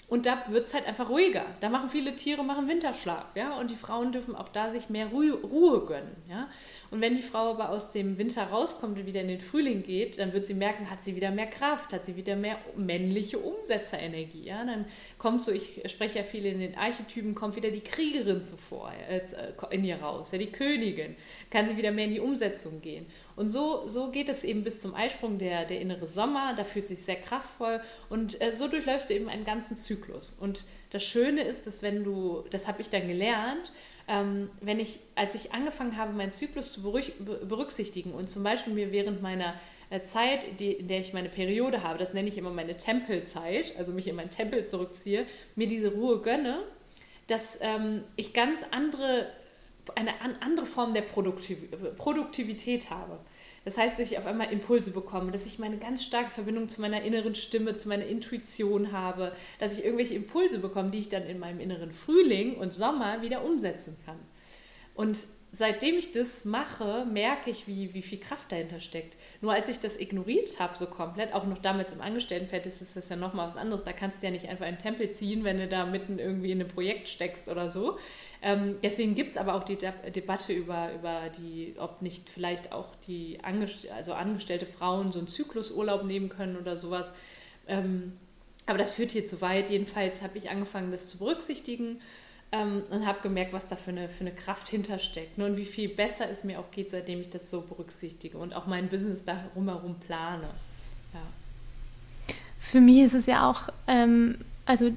[0.08, 1.44] und da wird es halt einfach ruhiger.
[1.60, 3.58] Da machen viele Tiere machen Winterschlaf, ja.
[3.58, 6.48] Und die Frauen dürfen auch da sich mehr Ruhe, Ruhe gönnen, ja.
[6.90, 10.18] Und wenn die Frau aber aus dem Winter rauskommt und wieder in den Frühling geht,
[10.18, 14.44] dann wird sie merken, hat sie wieder mehr Kraft, hat sie wieder mehr männliche Umsetzerenergie,
[14.44, 14.64] ja.
[14.64, 14.86] Dann
[15.18, 19.20] kommt so, ich spreche ja viel in den Archetypen, kommt wieder die Kriegerin zuvor äh,
[19.74, 21.16] in ihr raus, ja, die Königin,
[21.50, 23.06] kann sie wieder mehr in die Umsetzung gehen.
[23.36, 26.84] Und so, so geht es eben bis zum Eisprung der, der innere Sommer, da fühlt
[26.84, 30.32] sich sehr kraftvoll und äh, so durchläufst du eben einen ganzen Zyklus.
[30.32, 33.72] Und das Schöne ist, dass wenn du, das habe ich dann gelernt,
[34.06, 38.90] ähm, wenn ich, als ich angefangen habe, meinen Zyklus zu berücksichtigen und zum Beispiel mir
[38.90, 39.54] während meiner
[40.02, 43.92] Zeit, die, in der ich meine Periode habe, das nenne ich immer meine Tempelzeit, also
[43.92, 46.60] mich in meinen Tempel zurückziehe, mir diese Ruhe gönne,
[47.26, 49.28] dass ähm, ich ganz andere
[49.94, 51.58] eine andere Form der Produktiv
[51.96, 53.18] Produktivität habe.
[53.64, 56.80] Das heißt, dass ich auf einmal Impulse bekomme, dass ich meine ganz starke Verbindung zu
[56.80, 61.24] meiner inneren Stimme, zu meiner Intuition habe, dass ich irgendwelche Impulse bekomme, die ich dann
[61.24, 64.18] in meinem inneren Frühling und Sommer wieder umsetzen kann.
[64.94, 65.18] Und
[65.50, 69.16] seitdem ich das mache, merke ich, wie, wie viel Kraft dahinter steckt.
[69.40, 73.08] Nur als ich das ignoriert habe, so komplett, auch noch damals im Angestelltenverhältnis ist das
[73.08, 73.82] ja nochmal was anderes.
[73.82, 76.60] Da kannst du ja nicht einfach einen Tempel ziehen, wenn du da mitten irgendwie in
[76.60, 77.98] einem Projekt steckst oder so.
[78.42, 82.72] Ähm, deswegen gibt es aber auch die De Debatte über, über die, ob nicht vielleicht
[82.72, 87.14] auch die Angest also angestellte Frauen so einen Zyklusurlaub nehmen können oder sowas.
[87.66, 88.12] Ähm,
[88.66, 89.70] aber das führt hier zu weit.
[89.70, 92.00] Jedenfalls habe ich angefangen, das zu berücksichtigen
[92.52, 95.46] ähm, und habe gemerkt, was da für eine, für eine Kraft hintersteckt ne?
[95.46, 98.66] und wie viel besser es mir auch geht, seitdem ich das so berücksichtige und auch
[98.66, 100.48] mein Business da rumherum plane.
[101.12, 102.34] Ja.
[102.58, 104.92] Für mich ist es ja auch, ähm, also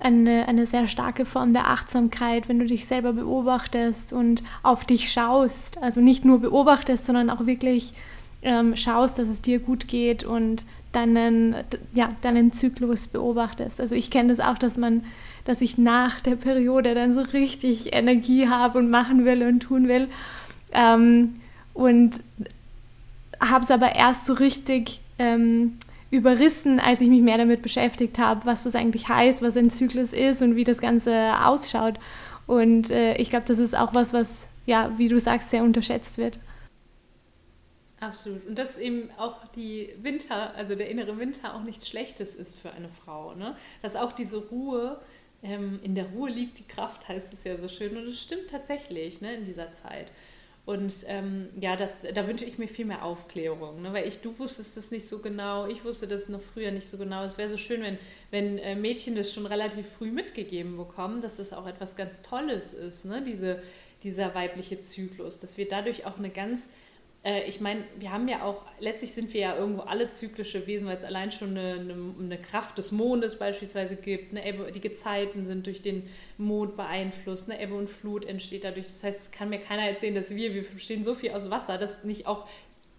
[0.00, 5.10] eine, eine sehr starke Form der Achtsamkeit, wenn du dich selber beobachtest und auf dich
[5.10, 5.82] schaust.
[5.82, 7.94] Also nicht nur beobachtest, sondern auch wirklich
[8.42, 11.54] ähm, schaust, dass es dir gut geht und deinen,
[11.92, 13.80] ja, deinen Zyklus beobachtest.
[13.80, 15.04] Also ich kenne das auch, dass man,
[15.44, 19.88] dass ich nach der Periode dann so richtig Energie habe und machen will und tun
[19.88, 20.08] will.
[20.72, 21.34] Ähm,
[21.74, 22.20] und
[23.40, 25.78] habe es aber erst so richtig ähm,
[26.10, 30.12] überrissen, als ich mich mehr damit beschäftigt habe, was das eigentlich heißt, was ein Zyklus
[30.12, 31.94] ist und wie das Ganze ausschaut.
[32.46, 36.16] Und äh, ich glaube, das ist auch was, was, ja, wie du sagst, sehr unterschätzt
[36.16, 36.38] wird.
[38.00, 38.46] Absolut.
[38.46, 42.70] Und dass eben auch die Winter, also der innere Winter auch nichts Schlechtes ist für
[42.72, 43.34] eine Frau.
[43.34, 43.56] Ne?
[43.80, 45.00] Dass auch diese Ruhe,
[45.42, 47.96] ähm, in der Ruhe liegt die Kraft, heißt es ja so schön.
[47.96, 50.12] Und es stimmt tatsächlich ne, in dieser Zeit.
[50.66, 53.92] Und ähm, ja, das, da wünsche ich mir viel mehr Aufklärung, ne?
[53.92, 56.98] weil ich, du wusstest das nicht so genau, ich wusste das noch früher nicht so
[56.98, 57.22] genau.
[57.22, 57.98] Es wäre so schön, wenn,
[58.32, 62.74] wenn äh, Mädchen das schon relativ früh mitgegeben bekommen, dass das auch etwas ganz Tolles
[62.74, 63.22] ist, ne?
[63.22, 63.62] Diese,
[64.02, 66.70] dieser weibliche Zyklus, dass wir dadurch auch eine ganz
[67.46, 70.96] ich meine, wir haben ja auch, letztlich sind wir ja irgendwo alle zyklische Wesen, weil
[70.96, 74.32] es allein schon eine, eine, eine, Kraft des Mondes beispielsweise gibt.
[74.32, 76.08] Ebbe, die Gezeiten sind durch den
[76.38, 78.86] Mond beeinflusst, eine Ebbe und Flut entsteht dadurch.
[78.86, 81.78] Das heißt, es kann mir keiner erzählen, dass wir, wir bestehen so viel aus Wasser,
[81.78, 82.46] dass nicht auch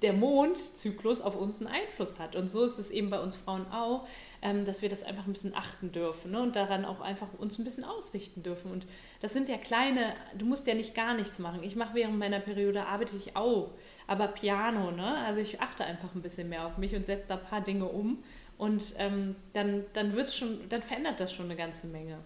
[0.01, 2.35] der Mondzyklus auf uns einen Einfluss hat.
[2.35, 4.07] Und so ist es eben bei uns Frauen auch,
[4.47, 6.41] ähm, dass wir das einfach ein bisschen achten dürfen ne?
[6.41, 8.71] und daran auch einfach uns ein bisschen ausrichten dürfen.
[8.71, 8.85] Und
[9.21, 11.63] das sind ja kleine, du musst ja nicht gar nichts machen.
[11.63, 13.71] Ich mache während meiner Periode, arbeite ich auch,
[14.07, 15.17] aber Piano, ne?
[15.25, 17.85] Also ich achte einfach ein bisschen mehr auf mich und setze da ein paar Dinge
[17.85, 18.19] um.
[18.57, 22.17] Und ähm, dann, dann wird's schon, dann verändert das schon eine ganze Menge.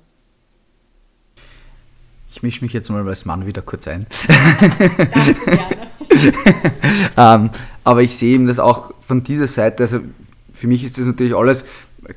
[2.32, 4.06] Ich mische mich jetzt mal als Mann wieder kurz ein.
[4.28, 5.88] Darfst du gerne.
[7.18, 7.50] ähm,
[7.84, 10.02] aber ich sehe eben das auch von dieser Seite, also
[10.54, 11.66] für mich ist das natürlich alles,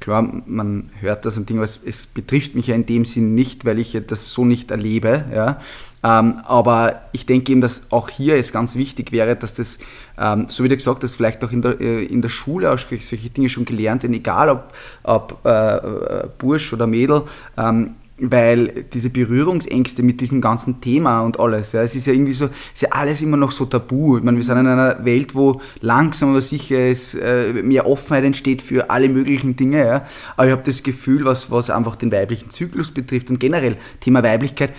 [0.01, 3.65] klar, man hört das und Ding, es, es betrifft mich ja in dem Sinn nicht,
[3.65, 5.61] weil ich das so nicht erlebe, ja.
[6.03, 9.79] Ähm, aber ich denke eben, dass auch hier es ganz wichtig wäre, dass das,
[10.19, 12.79] ähm, so wie du gesagt hast, vielleicht auch in der, äh, in der Schule auch
[12.79, 17.23] solche Dinge schon gelernt werden, egal ob, ob äh, äh Bursch oder Mädel,
[17.57, 22.33] ähm, weil diese Berührungsängste mit diesem ganzen Thema und alles, ja, es ist ja irgendwie
[22.33, 24.19] so, ist ja alles immer noch so tabu.
[24.19, 28.25] Ich meine, wir sind in einer Welt, wo langsam aber sicher es, äh, mehr Offenheit
[28.25, 30.07] entsteht für alle möglichen Dinge, ja.
[30.37, 34.23] Aber ich habe das Gefühl, was, was einfach den weiblichen Zyklus betrifft und generell Thema
[34.23, 34.71] Weiblichkeit,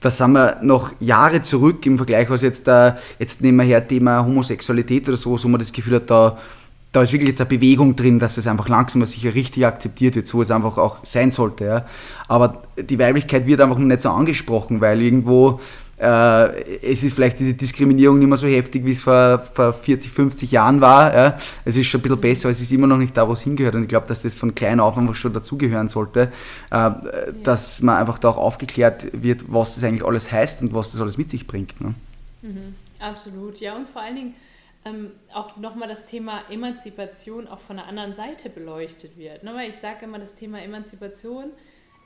[0.00, 3.88] da sind wir noch Jahre zurück im Vergleich, was jetzt da, jetzt nehmen wir her
[3.88, 6.38] Thema Homosexualität oder so, wo man das Gefühl hat, da
[6.94, 10.14] da ist wirklich jetzt eine Bewegung drin, dass es einfach langsam aber sicher richtig akzeptiert
[10.14, 11.64] wird, so es einfach auch sein sollte.
[11.64, 11.86] Ja.
[12.28, 15.58] Aber die Weiblichkeit wird einfach noch nicht so angesprochen, weil irgendwo
[15.98, 20.08] äh, es ist vielleicht diese Diskriminierung nicht mehr so heftig, wie es vor, vor 40,
[20.08, 21.12] 50 Jahren war.
[21.12, 21.38] Ja.
[21.64, 23.40] Es ist schon ein bisschen besser, aber es ist immer noch nicht da, wo es
[23.40, 23.74] hingehört.
[23.74, 26.28] Und ich glaube, dass das von klein auf einfach schon dazugehören sollte,
[26.70, 26.96] äh, ja.
[27.42, 31.00] dass man einfach da auch aufgeklärt wird, was das eigentlich alles heißt und was das
[31.00, 31.80] alles mit sich bringt.
[31.80, 31.94] Ne?
[32.42, 33.74] Mhm, absolut, ja.
[33.74, 34.34] Und vor allen Dingen
[34.84, 39.42] ähm, auch nochmal das Thema Emanzipation auch von der anderen Seite beleuchtet wird.
[39.42, 39.54] Ne?
[39.54, 41.52] Weil ich sage immer, das Thema Emanzipation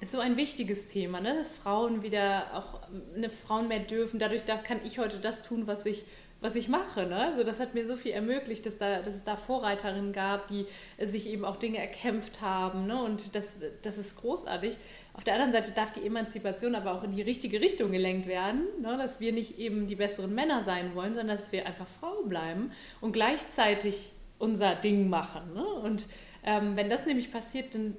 [0.01, 1.35] ist so ein wichtiges Thema, ne?
[1.35, 2.81] dass Frauen wieder auch
[3.17, 4.19] eine Frauen mehr dürfen.
[4.21, 6.05] Dadurch da kann ich heute das tun, was ich
[6.40, 7.07] was ich mache.
[7.07, 7.16] Ne?
[7.16, 10.66] Also das hat mir so viel ermöglicht, dass, da, dass es da Vorreiterinnen gab, die
[11.01, 12.87] sich eben auch Dinge erkämpft haben.
[12.87, 13.03] Ne?
[13.03, 14.77] Und das, das ist großartig.
[15.14, 18.62] Auf der anderen Seite darf die Emanzipation aber auch in die richtige Richtung gelenkt werden,
[18.81, 18.96] ne?
[18.96, 22.70] dass wir nicht eben die besseren Männer sein wollen, sondern dass wir einfach Frauen bleiben
[23.01, 25.55] und gleichzeitig unser Ding machen.
[25.55, 25.64] Ne?
[25.64, 26.07] Und
[26.44, 27.96] ähm, wenn das nämlich passiert, dann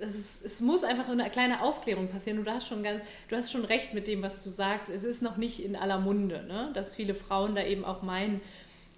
[0.00, 2.38] ist, es muss einfach eine kleine Aufklärung passieren.
[2.38, 4.90] Und du hast schon ganz, du hast schon recht mit dem, was du sagst.
[4.90, 6.70] Es ist noch nicht in aller Munde, ne?
[6.74, 8.40] dass viele Frauen da eben auch meinen,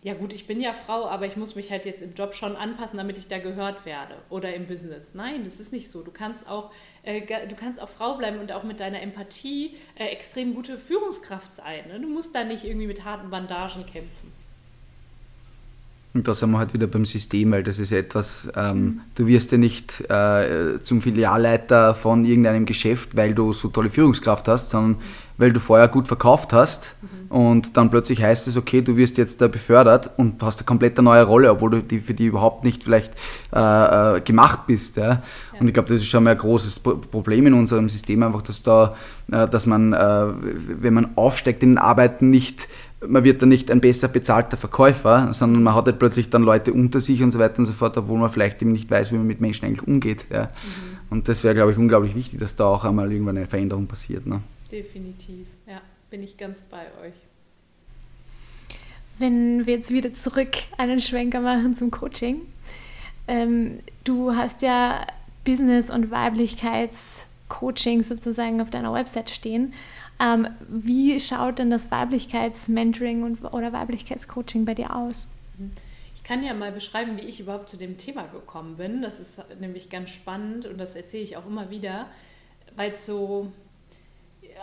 [0.03, 2.57] ja gut, ich bin ja Frau, aber ich muss mich halt jetzt im Job schon
[2.57, 5.15] anpassen, damit ich da gehört werde oder im Business.
[5.15, 6.03] Nein, das ist nicht so.
[6.03, 6.73] Du kannst auch,
[7.05, 11.55] äh, du kannst auch Frau bleiben und auch mit deiner Empathie äh, extrem gute Führungskraft
[11.55, 11.89] sein.
[11.89, 12.01] Ne?
[12.01, 14.44] Du musst da nicht irgendwie mit harten Bandagen kämpfen.
[16.15, 19.51] Und da sind wir halt wieder beim System, weil das ist etwas, ähm, du wirst
[19.51, 25.03] ja nicht äh, zum Filialleiter von irgendeinem Geschäft, weil du so tolle Führungskraft hast, sondern
[25.39, 27.37] weil du vorher gut verkauft hast mhm.
[27.37, 30.97] und dann plötzlich heißt es, okay, du wirst jetzt da befördert und hast eine komplett
[30.99, 33.13] neue Rolle, obwohl du die, für die überhaupt nicht vielleicht
[33.53, 34.97] äh, äh gemacht bist.
[34.97, 35.05] Ja?
[35.05, 35.23] ja.
[35.59, 38.63] Und ich glaube, das ist schon mal ein großes Problem in unserem System, einfach, dass
[38.63, 38.91] da,
[39.33, 40.27] äh, dass man, äh,
[40.81, 42.69] wenn man aufsteigt in den Arbeiten, nicht
[43.07, 46.73] man wird dann nicht ein besser bezahlter Verkäufer, sondern man hat halt plötzlich dann Leute
[46.73, 49.17] unter sich und so weiter und so fort, obwohl man vielleicht eben nicht weiß, wie
[49.17, 50.25] man mit Menschen eigentlich umgeht.
[50.31, 50.45] Ja.
[50.45, 50.99] Mhm.
[51.11, 54.27] Und das wäre, glaube ich, unglaublich wichtig, dass da auch einmal irgendwann eine Veränderung passiert.
[54.27, 54.41] Ne?
[54.71, 57.15] Definitiv, ja, bin ich ganz bei euch.
[59.19, 62.41] Wenn wir jetzt wieder zurück einen Schwenker machen zum Coaching.
[63.29, 65.07] Ähm, du hast ja
[65.45, 69.73] Business- und Weiblichkeitscoaching sozusagen auf deiner Website stehen.
[70.21, 75.29] Ähm, wie schaut denn das Weiblichkeitsmentoring oder Weiblichkeitscoaching bei dir aus?
[76.15, 79.03] Ich kann ja mal beschreiben, wie ich überhaupt zu dem Thema gekommen bin.
[79.03, 82.07] Das ist nämlich ganz spannend und das erzähle ich auch immer wieder,
[82.77, 83.53] weil es so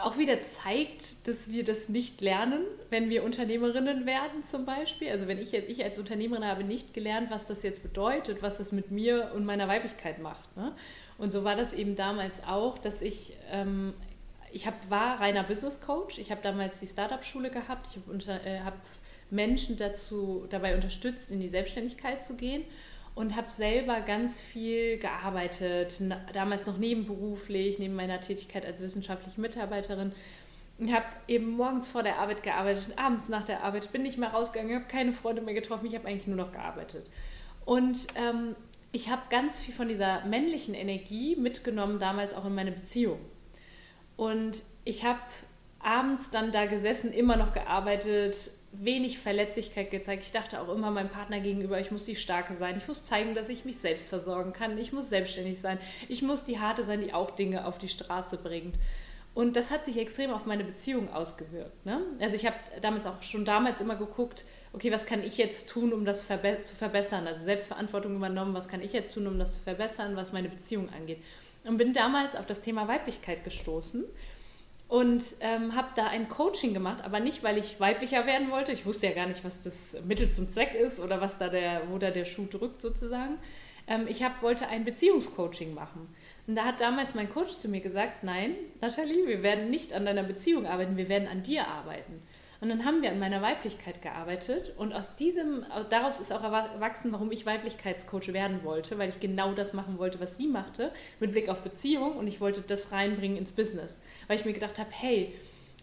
[0.04, 5.10] auch wieder zeigt, dass wir das nicht lernen, wenn wir Unternehmerinnen werden zum Beispiel.
[5.10, 8.72] Also wenn ich, ich als Unternehmerin habe nicht gelernt, was das jetzt bedeutet, was das
[8.72, 10.56] mit mir und meiner Weiblichkeit macht.
[10.56, 10.74] Ne?
[11.18, 13.94] Und so war das eben damals auch, dass ich ähm,
[14.52, 16.18] ich hab, war reiner Business Coach.
[16.18, 17.90] Ich habe damals die Startup-Schule gehabt.
[17.90, 18.76] Ich habe äh, hab
[19.30, 22.64] Menschen dazu, dabei unterstützt, in die Selbstständigkeit zu gehen
[23.16, 26.02] und habe selber ganz viel gearbeitet,
[26.34, 30.14] damals noch nebenberuflich, neben meiner Tätigkeit als wissenschaftliche Mitarbeiterin.
[30.78, 34.30] Ich habe eben morgens vor der Arbeit gearbeitet, abends nach der Arbeit, bin nicht mehr
[34.30, 37.10] rausgegangen, habe keine Freunde mehr getroffen, ich habe eigentlich nur noch gearbeitet.
[37.66, 38.56] Und ähm,
[38.92, 43.20] ich habe ganz viel von dieser männlichen Energie mitgenommen, damals auch in meine Beziehung.
[44.21, 45.17] Und ich habe
[45.79, 50.21] abends dann da gesessen, immer noch gearbeitet, wenig Verletzlichkeit gezeigt.
[50.21, 52.77] Ich dachte auch immer meinem Partner gegenüber, ich muss die Starke sein.
[52.77, 54.77] Ich muss zeigen, dass ich mich selbst versorgen kann.
[54.77, 55.79] Ich muss selbstständig sein.
[56.07, 58.75] Ich muss die Harte sein, die auch Dinge auf die Straße bringt.
[59.34, 61.84] Und das hat sich extrem auf meine Beziehung ausgewirkt.
[61.84, 62.01] Ne?
[62.19, 65.93] Also ich habe damals auch schon damals immer geguckt, okay, was kann ich jetzt tun,
[65.93, 67.25] um das verbe zu verbessern?
[67.25, 70.89] Also Selbstverantwortung übernommen, was kann ich jetzt tun, um das zu verbessern, was meine Beziehung
[70.89, 71.17] angeht
[71.63, 74.06] und bin damals auf das Thema Weiblichkeit gestoßen
[74.88, 78.74] und ähm, habe da ein Coaching gemacht, aber nicht, weil ich weiblicher werden wollte.
[78.74, 81.84] Ich wusste ja gar nicht, was das Mittel zum Zweck ist oder was da der,
[81.89, 83.38] wo da der Schuh drückt sozusagen.
[83.88, 86.13] Ähm, ich hab, wollte ein Beziehungscoaching machen.
[86.45, 90.06] Und da hat damals mein Coach zu mir gesagt, nein, Nathalie, wir werden nicht an
[90.06, 92.21] deiner Beziehung arbeiten, wir werden an dir arbeiten.
[92.62, 97.12] Und dann haben wir an meiner Weiblichkeit gearbeitet und aus diesem, daraus ist auch erwachsen,
[97.12, 101.32] warum ich Weiblichkeitscoach werden wollte, weil ich genau das machen wollte, was sie machte, mit
[101.32, 104.00] Blick auf Beziehung und ich wollte das reinbringen ins Business.
[104.28, 105.34] Weil ich mir gedacht habe, hey,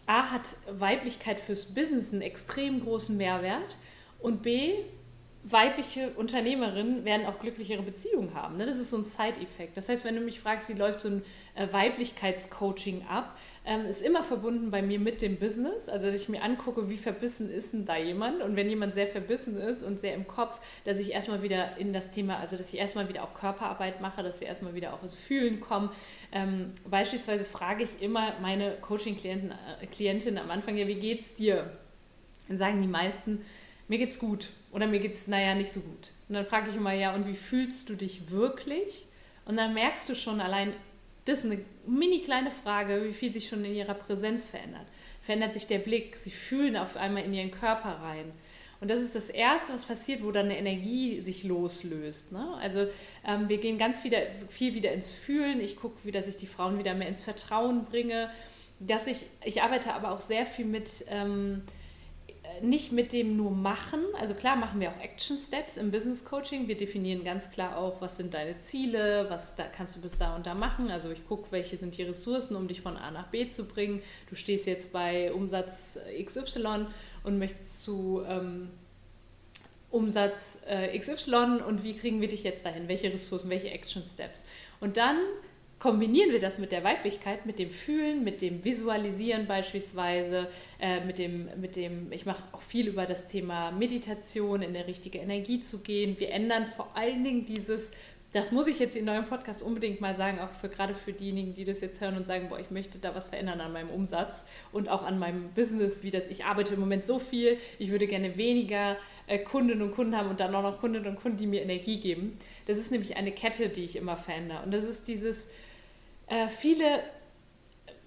[0.07, 3.77] A hat Weiblichkeit fürs Business einen extrem großen Mehrwert
[4.21, 4.77] und B,
[5.51, 8.57] weibliche Unternehmerinnen werden auch glücklichere Beziehungen haben.
[8.57, 8.67] Ne?
[8.67, 9.77] Das ist so ein Side-Effekt.
[9.77, 11.23] Das heißt, wenn du mich fragst, wie läuft so ein
[11.55, 15.89] äh, Weiblichkeitscoaching ab, ähm, ist immer verbunden bei mir mit dem Business.
[15.89, 18.43] Also, dass ich mir angucke, wie verbissen ist denn da jemand?
[18.43, 21.93] Und wenn jemand sehr verbissen ist und sehr im Kopf, dass ich erstmal wieder in
[21.93, 25.03] das Thema, also dass ich erstmal wieder auch Körperarbeit mache, dass wir erstmal wieder auch
[25.03, 25.91] ins Fühlen kommen.
[26.33, 31.71] Ähm, beispielsweise frage ich immer meine Coaching-Klienten äh, am Anfang, ja, wie geht's dir?
[32.49, 33.45] Dann sagen die meisten,
[33.89, 36.11] mir geht's gut oder mir geht's, naja, nicht so gut.
[36.29, 39.07] Und dann frage ich immer, ja, und wie fühlst du dich wirklich?
[39.47, 40.75] Und dann merkst du schon allein,
[41.25, 44.87] das ist eine mini kleine Frage, wie viel sich schon in ihrer Präsenz verändert.
[45.23, 48.33] verändert sich der Blick, sie fühlen auf einmal in ihren Körper rein.
[48.81, 52.33] Und das ist das Erste, was passiert, wo dann eine Energie sich loslöst.
[52.33, 52.55] Ne?
[52.61, 52.87] Also
[53.27, 55.61] ähm, wir gehen ganz wieder, viel wieder ins Fühlen.
[55.61, 58.31] Ich gucke, wie dass ich die Frauen wieder mehr ins Vertrauen bringe.
[58.79, 61.63] Dass ich, ich arbeite aber auch sehr viel mit ähm,
[62.63, 64.01] nicht mit dem nur machen.
[64.19, 66.69] Also klar machen wir auch Action Steps im Business Coaching.
[66.69, 70.37] Wir definieren ganz klar auch, was sind deine Ziele, was da kannst du bis da
[70.37, 70.91] und da machen.
[70.91, 74.03] Also ich gucke, welche sind die Ressourcen, um dich von A nach B zu bringen.
[74.29, 76.87] Du stehst jetzt bei Umsatz XY
[77.25, 78.71] und möchtest zu ähm,
[79.91, 82.89] Umsatz äh, XY und wie kriegen wir dich jetzt dahin?
[82.89, 84.45] Welche Ressourcen, welche Action Steps?
[84.81, 85.19] Und dann
[85.79, 90.49] kombinieren wir das mit der Weiblichkeit, mit dem Fühlen, mit dem Visualisieren beispielsweise,
[90.81, 94.87] äh, mit, dem, mit dem, ich mache auch viel über das Thema Meditation, in der
[94.87, 96.19] richtige Energie zu gehen.
[96.19, 97.91] Wir ändern vor allen Dingen dieses,
[98.33, 101.55] das muss ich jetzt in eurem Podcast unbedingt mal sagen, auch für gerade für diejenigen,
[101.55, 104.45] die das jetzt hören und sagen, boah, ich möchte da was verändern an meinem Umsatz
[104.73, 108.07] und auch an meinem Business, wie das, ich arbeite im Moment so viel, ich würde
[108.07, 108.97] gerne weniger
[109.29, 112.01] äh, Kundinnen und Kunden haben und dann auch noch Kundinnen und Kunden, die mir Energie
[112.01, 112.37] geben.
[112.67, 114.63] Das ist nämlich eine Kette, die ich immer verändere.
[114.63, 115.49] Und das ist dieses,
[116.29, 117.03] äh, viele,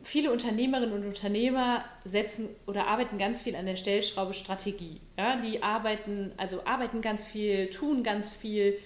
[0.03, 5.01] viele Unternehmerinnen und Unternehmer setzen oder arbeiten ganz viel an der Stellschraube Strategie.
[5.17, 5.37] Ja?
[5.37, 8.77] Die arbeiten, also arbeiten ganz viel, tun ganz viel,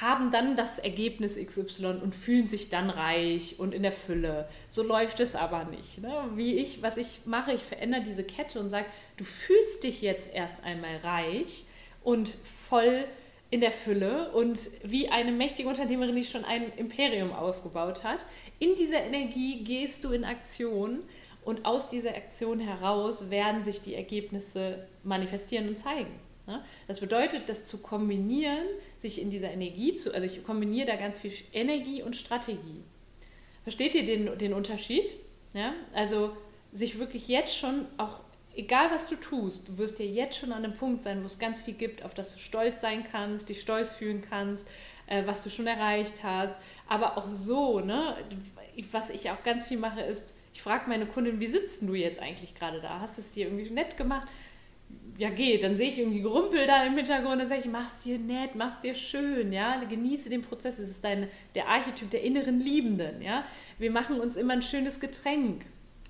[0.00, 4.48] haben dann das Ergebnis XY und fühlen sich dann reich und in der Fülle.
[4.68, 5.98] So läuft es aber nicht.
[6.02, 6.12] Ne?
[6.34, 10.32] Wie ich, was ich mache, ich verändere diese Kette und sage, du fühlst dich jetzt
[10.34, 11.64] erst einmal reich
[12.04, 13.06] und voll
[13.50, 18.24] in der Fülle und wie eine mächtige Unternehmerin, die schon ein Imperium aufgebaut hat,
[18.58, 21.00] in dieser Energie gehst du in Aktion
[21.44, 26.10] und aus dieser Aktion heraus werden sich die Ergebnisse manifestieren und zeigen.
[26.46, 26.64] Ne?
[26.88, 28.66] Das bedeutet, das zu kombinieren,
[28.96, 32.82] sich in dieser Energie zu, also ich kombiniere da ganz viel Energie und Strategie.
[33.62, 35.14] Versteht ihr den, den Unterschied?
[35.54, 35.72] Ja?
[35.92, 36.36] Also
[36.72, 38.20] sich wirklich jetzt schon auch,
[38.56, 41.38] egal was du tust, du wirst ja jetzt schon an einem Punkt sein, wo es
[41.38, 44.66] ganz viel gibt, auf das du stolz sein kannst, dich stolz fühlen kannst,
[45.06, 46.56] äh, was du schon erreicht hast,
[46.88, 48.16] aber auch so, ne?
[48.92, 52.18] was ich auch ganz viel mache, ist, ich frage meine Kundin, wie sitzt du jetzt
[52.18, 53.00] eigentlich gerade da?
[53.00, 54.26] Hast du es dir irgendwie nett gemacht?
[55.18, 55.62] Ja, geht.
[55.62, 58.80] Dann sehe ich irgendwie Gerumpel da im Hintergrund, dann sage ich, mach's dir nett, mach's
[58.80, 60.78] dir schön, ja, genieße den Prozess.
[60.78, 63.44] Es ist dein, der Archetyp der inneren Liebenden, ja.
[63.78, 65.64] Wir machen uns immer ein schönes Getränk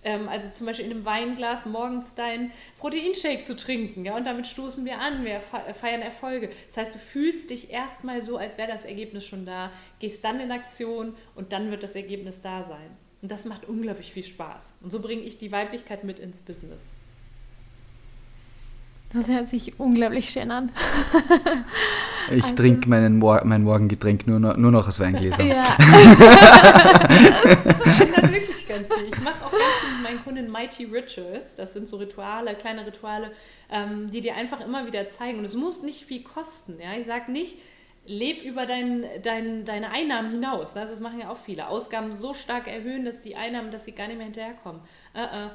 [0.06, 4.04] ähm, also zum Beispiel in einem Weinglas morgens deinen Proteinshake zu trinken.
[4.04, 4.16] Ja?
[4.16, 5.40] Und damit stoßen wir an, wir
[5.74, 6.50] feiern Erfolge.
[6.68, 10.38] Das heißt, du fühlst dich erstmal so, als wäre das Ergebnis schon da, gehst dann
[10.40, 12.96] in Aktion und dann wird das Ergebnis da sein.
[13.20, 14.74] Und das macht unglaublich viel Spaß.
[14.80, 16.92] Und so bringe ich die Weiblichkeit mit ins Business.
[19.12, 20.70] Das hört sich unglaublich schön an.
[22.30, 25.46] ich also, trinke meinen Mor mein Morgengetränk nur noch, nur noch aus Weingläsern.
[25.46, 25.64] Ja.
[27.64, 29.06] das verändert wirklich ganz viel.
[29.06, 29.62] Ich mache auch ganz
[30.06, 31.54] meinen Kunden Mighty Rituals.
[31.54, 33.32] Das sind so Rituale, kleine Rituale,
[33.70, 35.38] ähm, die dir einfach immer wieder zeigen.
[35.38, 36.80] Und es muss nicht viel kosten.
[36.80, 36.94] Ja?
[36.94, 37.58] Ich sage nicht,
[38.06, 40.74] leb über dein, dein, deine Einnahmen hinaus.
[40.74, 41.68] Das machen ja auch viele.
[41.68, 44.80] Ausgaben so stark erhöhen, dass die Einnahmen, dass sie gar nicht mehr hinterherkommen.
[45.14, 45.50] Uh -uh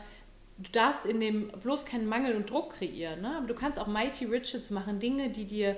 [0.64, 3.22] du darfst in dem bloß keinen Mangel und Druck kreieren.
[3.22, 3.36] Ne?
[3.38, 5.78] Aber du kannst auch Mighty Riches machen, Dinge, die dir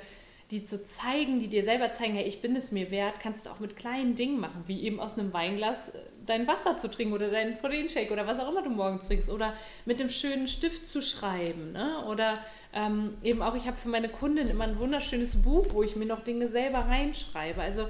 [0.53, 3.49] die zu zeigen, die dir selber zeigen, hey, ich bin es mir wert, kannst du
[3.49, 5.93] auch mit kleinen Dingen machen, wie eben aus einem Weinglas äh,
[6.27, 9.55] dein Wasser zu trinken oder deinen Proteinshake oder was auch immer du morgens trinkst oder
[9.85, 12.05] mit einem schönen Stift zu schreiben ne?
[12.05, 12.35] oder
[12.71, 16.05] ähm, eben auch, ich habe für meine Kundin immer ein wunderschönes Buch, wo ich mir
[16.05, 17.59] noch Dinge selber reinschreibe.
[17.59, 17.87] Also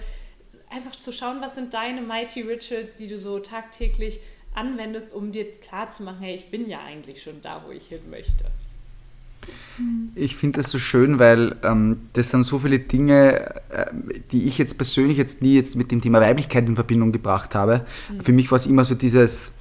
[0.70, 4.22] einfach zu schauen, was sind deine Mighty Rituals, die du so tagtäglich
[4.54, 8.46] anwendest, um dir klarzumachen, hey, ich bin ja eigentlich schon da, wo ich hin möchte.
[10.16, 13.86] Ich finde das so schön, weil ähm, das sind so viele Dinge, äh,
[14.32, 17.86] die ich jetzt persönlich jetzt nie jetzt mit dem Thema Weiblichkeit in Verbindung gebracht habe.
[18.12, 18.22] Mhm.
[18.22, 19.54] Für mich war es immer so dieses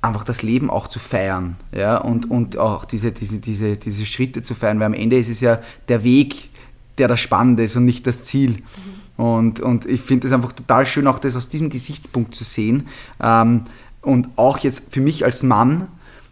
[0.00, 2.30] einfach das Leben auch zu feiern, ja, und, mhm.
[2.32, 5.60] und auch diese, diese, diese, diese Schritte zu feiern, weil am Ende ist es ja
[5.88, 6.50] der Weg,
[6.98, 8.50] der das Spannende ist und nicht das Ziel.
[8.50, 9.24] Mhm.
[9.24, 12.88] Und, und ich finde es einfach total schön, auch das aus diesem Gesichtspunkt zu sehen.
[13.20, 13.62] Ähm,
[14.00, 15.86] und auch jetzt für mich als Mann,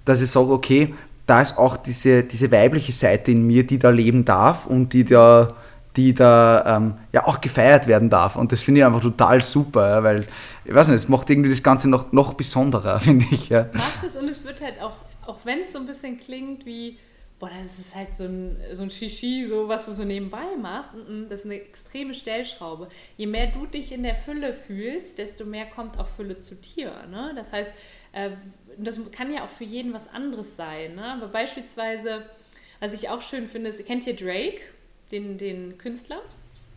[0.04, 0.94] dass ich sage, okay,
[1.30, 5.04] da ist auch diese, diese weibliche Seite in mir, die da leben darf und die
[5.04, 5.54] da,
[5.94, 8.34] die da ähm, ja auch gefeiert werden darf.
[8.34, 10.26] Und das finde ich einfach total super, weil,
[10.64, 13.48] ich weiß nicht, es macht irgendwie das Ganze noch, noch besonderer, finde ich.
[13.48, 13.68] Ja.
[13.72, 16.98] Macht es und es wird halt auch, auch wenn es so ein bisschen klingt wie,
[17.38, 20.90] boah, das ist halt so ein, so ein Shishi, so was du so nebenbei machst.
[21.28, 22.88] Das ist eine extreme Stellschraube.
[23.16, 26.90] Je mehr du dich in der Fülle fühlst, desto mehr kommt auch Fülle zu dir.
[27.08, 27.32] Ne?
[27.36, 27.70] Das heißt,
[28.76, 30.96] das kann ja auch für jeden was anderes sein.
[30.96, 31.04] Ne?
[31.04, 32.24] Aber beispielsweise,
[32.80, 34.60] was ich auch schön finde, ist, kennt ihr Drake,
[35.12, 36.20] den, den Künstler?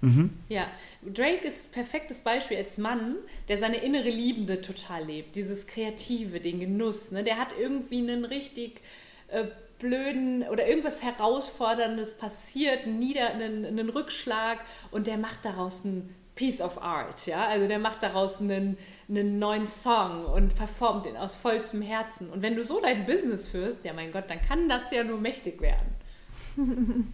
[0.02, 0.32] Mhm.
[0.50, 0.68] Ja,
[1.02, 3.16] Drake ist perfektes Beispiel als Mann,
[3.48, 5.36] der seine innere Liebende total lebt.
[5.36, 7.12] Dieses Kreative, den Genuss.
[7.12, 7.24] Ne?
[7.24, 8.82] Der hat irgendwie einen richtig
[9.30, 9.46] äh,
[9.80, 14.60] blöden oder irgendwas Herausforderndes passiert, einen, Nieder-, einen, einen Rückschlag
[14.92, 17.26] und der macht daraus ein Piece of Art.
[17.28, 17.48] Ja?
[17.48, 18.78] Also der macht daraus einen,
[19.10, 22.30] einen neuen Song und performt ihn aus vollstem Herzen.
[22.30, 25.20] Und wenn du so dein Business führst, ja mein Gott, dann kann das ja nur
[25.20, 27.14] mächtig werden.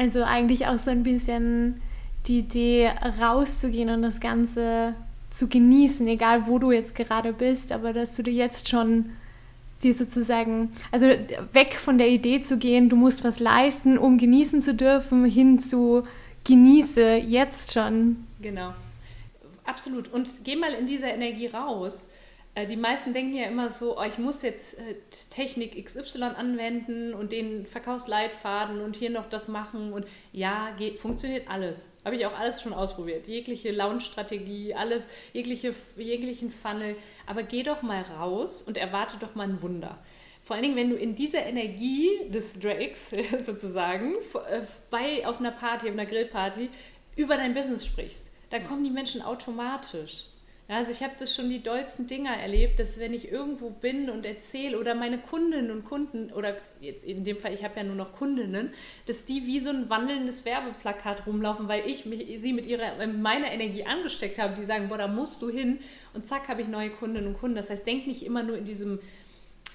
[0.00, 1.82] Also eigentlich auch so ein bisschen
[2.28, 4.94] die Idee, rauszugehen und das Ganze
[5.30, 9.10] zu genießen, egal wo du jetzt gerade bist, aber dass du dir jetzt schon
[9.82, 11.06] die sozusagen, also
[11.52, 15.60] weg von der Idee zu gehen, du musst was leisten, um genießen zu dürfen, hin
[15.60, 16.04] zu
[16.48, 18.26] genieße jetzt schon.
[18.40, 18.72] Genau,
[19.64, 20.08] absolut.
[20.12, 22.08] Und geh mal in diese Energie raus.
[22.54, 24.94] Äh, die meisten denken ja immer so, oh, ich muss jetzt äh,
[25.28, 29.92] Technik XY anwenden und den Verkaufsleitfaden und hier noch das machen.
[29.92, 31.88] Und ja, geht, funktioniert alles.
[32.04, 33.28] Habe ich auch alles schon ausprobiert.
[33.28, 36.96] Jegliche Launch-Strategie, alles, jegliche, jeglichen Funnel.
[37.26, 39.98] Aber geh doch mal raus und erwarte doch mal ein Wunder.
[40.48, 44.14] Vor allen Dingen, wenn du in dieser Energie des Drakes sozusagen
[44.50, 46.70] äh, bei, auf einer Party, auf einer Grillparty
[47.16, 50.24] über dein Business sprichst, dann kommen die Menschen automatisch.
[50.66, 54.24] Also ich habe das schon die dollsten Dinger erlebt, dass wenn ich irgendwo bin und
[54.24, 57.96] erzähle oder meine Kundinnen und Kunden oder jetzt in dem Fall, ich habe ja nur
[57.96, 58.72] noch Kundinnen,
[59.04, 63.52] dass die wie so ein wandelndes Werbeplakat rumlaufen, weil ich mich, sie mit ihrer meiner
[63.52, 65.80] Energie angesteckt habe, die sagen, boah, da musst du hin
[66.14, 67.56] und zack habe ich neue Kundinnen und Kunden.
[67.56, 68.98] Das heißt, denk nicht immer nur in diesem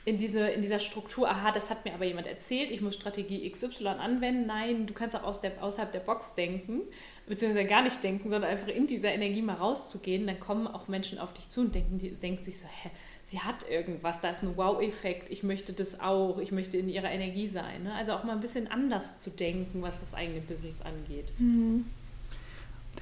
[0.05, 3.49] in, diese, in dieser Struktur, aha, das hat mir aber jemand erzählt, ich muss Strategie
[3.49, 4.45] XY anwenden.
[4.45, 6.81] Nein, du kannst auch aus der, außerhalb der Box denken
[7.27, 11.19] beziehungsweise gar nicht denken, sondern einfach in dieser Energie mal rauszugehen, dann kommen auch Menschen
[11.19, 12.89] auf dich zu und denken, die denken sich so, hä,
[13.23, 17.09] sie hat irgendwas, da ist ein Wow-Effekt, ich möchte das auch, ich möchte in ihrer
[17.09, 17.83] Energie sein.
[17.83, 17.93] Ne?
[17.93, 21.31] Also auch mal ein bisschen anders zu denken, was das eigene Business angeht.
[21.37, 21.85] Mhm.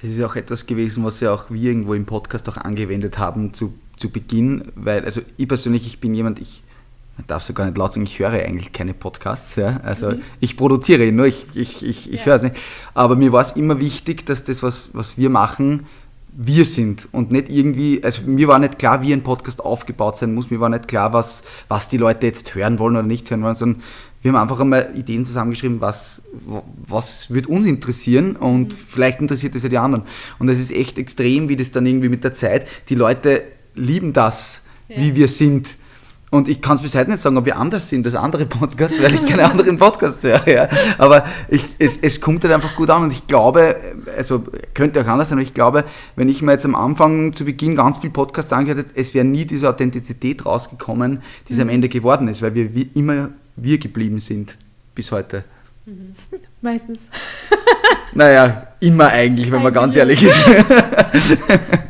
[0.00, 3.52] Das ist auch etwas gewesen, was ja auch wir irgendwo im Podcast auch angewendet haben
[3.52, 6.62] zu, zu Beginn, weil, also ich persönlich, ich bin jemand, ich
[7.26, 9.56] darf so gar nicht laut sagen, ich höre eigentlich keine Podcasts.
[9.56, 9.80] Ja?
[9.82, 10.22] Also mhm.
[10.40, 12.26] ich produziere ihn, nur ich, ich, ich, ich ja.
[12.26, 12.56] höre es nicht.
[12.94, 15.86] Aber mir war es immer wichtig, dass das, was, was wir machen,
[16.34, 20.34] wir sind und nicht irgendwie, also mir war nicht klar, wie ein Podcast aufgebaut sein
[20.34, 23.42] muss, mir war nicht klar, was, was die Leute jetzt hören wollen oder nicht hören
[23.42, 23.82] wollen, sondern
[24.22, 26.22] wir haben einfach einmal Ideen zusammengeschrieben, was,
[26.86, 28.78] was wird uns interessieren und mhm.
[28.88, 30.04] vielleicht interessiert es ja die anderen.
[30.38, 33.42] Und es ist echt extrem, wie das dann irgendwie mit der Zeit, die Leute
[33.74, 34.98] lieben das, ja.
[34.98, 35.74] wie wir sind
[36.32, 39.00] und ich kann es bis heute nicht sagen, ob wir anders sind als andere Podcasts,
[39.02, 40.48] weil ich keine anderen Podcasts höre.
[40.48, 40.68] Ja.
[40.96, 43.76] Aber ich, es, es kommt halt einfach gut an und ich glaube,
[44.16, 45.84] also könnte auch anders sein, aber ich glaube,
[46.16, 49.26] wenn ich mir jetzt am Anfang zu Beginn ganz viel Podcasts angehört hätte, es wäre
[49.26, 51.64] nie diese Authentizität rausgekommen, die es mhm.
[51.64, 54.56] am Ende geworden ist, weil wir wie immer wir geblieben sind
[54.94, 55.44] bis heute.
[55.84, 56.14] Mhm.
[56.62, 56.98] Meistens.
[58.14, 60.46] Naja, immer eigentlich, wenn eigentlich man ganz ehrlich ist.
[60.46, 61.30] Weil ihr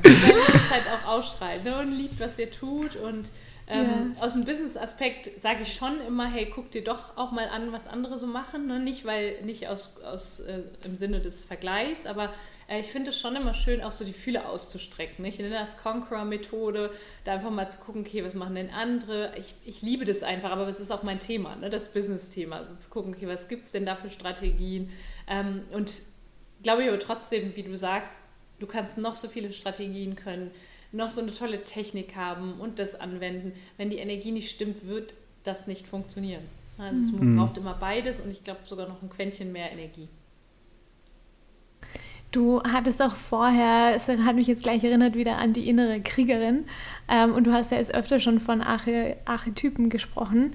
[0.05, 1.81] es halt auch ausstrahlt ne?
[1.81, 3.33] und liebt, was ihr tut und
[3.73, 4.23] ähm, ja.
[4.23, 7.87] Aus dem Business-Aspekt sage ich schon immer, hey, guck dir doch auch mal an, was
[7.87, 8.67] andere so machen.
[8.67, 8.79] Ne?
[8.79, 12.33] Nicht, weil, nicht aus, aus äh, im Sinne des Vergleichs, aber
[12.69, 15.25] äh, ich finde es schon immer schön, auch so die Fühle auszustrecken.
[15.25, 16.91] Ich nenne das Conqueror-Methode,
[17.25, 19.33] da einfach mal zu gucken, okay, was machen denn andere?
[19.37, 21.71] Ich, ich liebe das einfach, aber es ist auch mein Thema, ne?
[21.71, 22.57] das Business-Thema.
[22.57, 24.91] Also zu gucken, okay, was gibt es denn da für Strategien?
[25.29, 26.03] Ähm, und
[26.63, 28.25] glaube ich aber trotzdem, wie du sagst,
[28.59, 30.51] du kannst noch so viele Strategien können
[30.93, 33.53] noch so eine tolle Technik haben und das anwenden.
[33.77, 36.43] Wenn die Energie nicht stimmt, wird das nicht funktionieren.
[36.79, 37.37] Also es mhm.
[37.37, 40.09] braucht immer beides und ich glaube sogar noch ein Quäntchen mehr Energie.
[42.31, 46.65] Du hattest auch vorher, es hat mich jetzt gleich erinnert wieder an die innere Kriegerin
[47.09, 50.55] ähm, und du hast ja jetzt öfter schon von Arche, Archetypen gesprochen.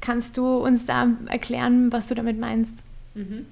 [0.00, 2.72] Kannst du uns da erklären, was du damit meinst?
[3.14, 3.46] Mhm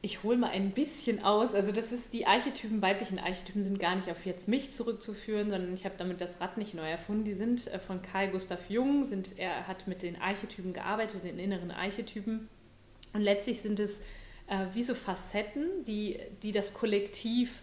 [0.00, 1.54] ich hole mal ein bisschen aus.
[1.54, 5.74] Also das ist die Archetypen, weiblichen Archetypen sind gar nicht auf jetzt mich zurückzuführen, sondern
[5.74, 7.24] ich habe damit das Rad nicht neu erfunden.
[7.24, 11.38] Die sind äh, von Carl Gustav Jung, sind, er hat mit den Archetypen gearbeitet, den
[11.38, 12.48] inneren Archetypen.
[13.12, 13.98] Und letztlich sind es
[14.46, 17.62] äh, wie so Facetten, die, die das Kollektiv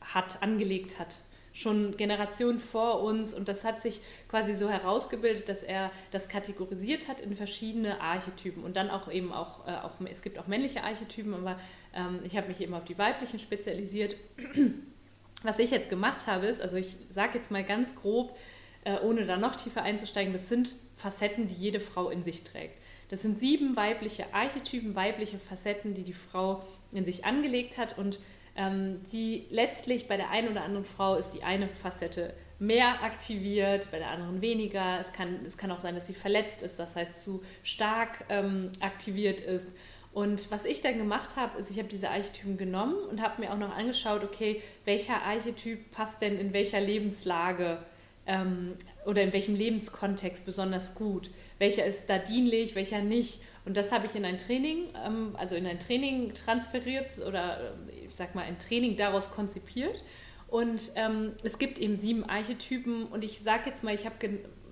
[0.00, 1.18] hat, angelegt hat
[1.54, 7.06] schon Generationen vor uns und das hat sich quasi so herausgebildet, dass er das kategorisiert
[7.06, 10.82] hat in verschiedene Archetypen und dann auch eben auch, äh, auch es gibt auch männliche
[10.82, 11.56] Archetypen, aber
[11.94, 14.16] ähm, ich habe mich eben auf die weiblichen spezialisiert.
[15.44, 18.36] Was ich jetzt gemacht habe, ist, also ich sage jetzt mal ganz grob,
[18.82, 22.78] äh, ohne da noch tiefer einzusteigen, das sind Facetten, die jede Frau in sich trägt.
[23.10, 28.18] Das sind sieben weibliche Archetypen, weibliche Facetten, die die Frau in sich angelegt hat und
[28.56, 33.98] die letztlich bei der einen oder anderen Frau ist die eine Facette mehr aktiviert, bei
[33.98, 35.00] der anderen weniger.
[35.00, 38.70] Es kann, es kann auch sein, dass sie verletzt ist, das heißt zu stark ähm,
[38.80, 39.68] aktiviert ist.
[40.12, 43.52] Und was ich dann gemacht habe, ist, ich habe diese Archetypen genommen und habe mir
[43.52, 47.78] auch noch angeschaut, okay, welcher Archetyp passt denn in welcher Lebenslage
[48.24, 48.74] ähm,
[49.04, 51.30] oder in welchem Lebenskontext besonders gut?
[51.58, 53.40] Welcher ist da dienlich, welcher nicht?
[53.64, 58.06] Und das habe ich in ein Training, ähm, also in ein Training transferiert oder äh,
[58.06, 60.04] ich sag mal ein Training daraus konzipiert.
[60.48, 64.16] Und ähm, es gibt eben sieben Archetypen und ich sage jetzt mal, ich habe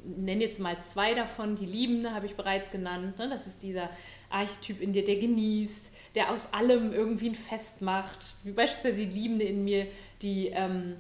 [0.05, 1.57] nenne jetzt mal zwei davon.
[1.57, 3.19] Die Liebende habe ich bereits genannt.
[3.19, 3.29] Ne?
[3.29, 3.91] Das ist dieser
[4.31, 8.35] Archetyp in dir, der genießt, der aus allem irgendwie ein Fest macht.
[8.45, 9.87] Wie beispielsweise die Liebende in mir,
[10.21, 10.97] die ähm,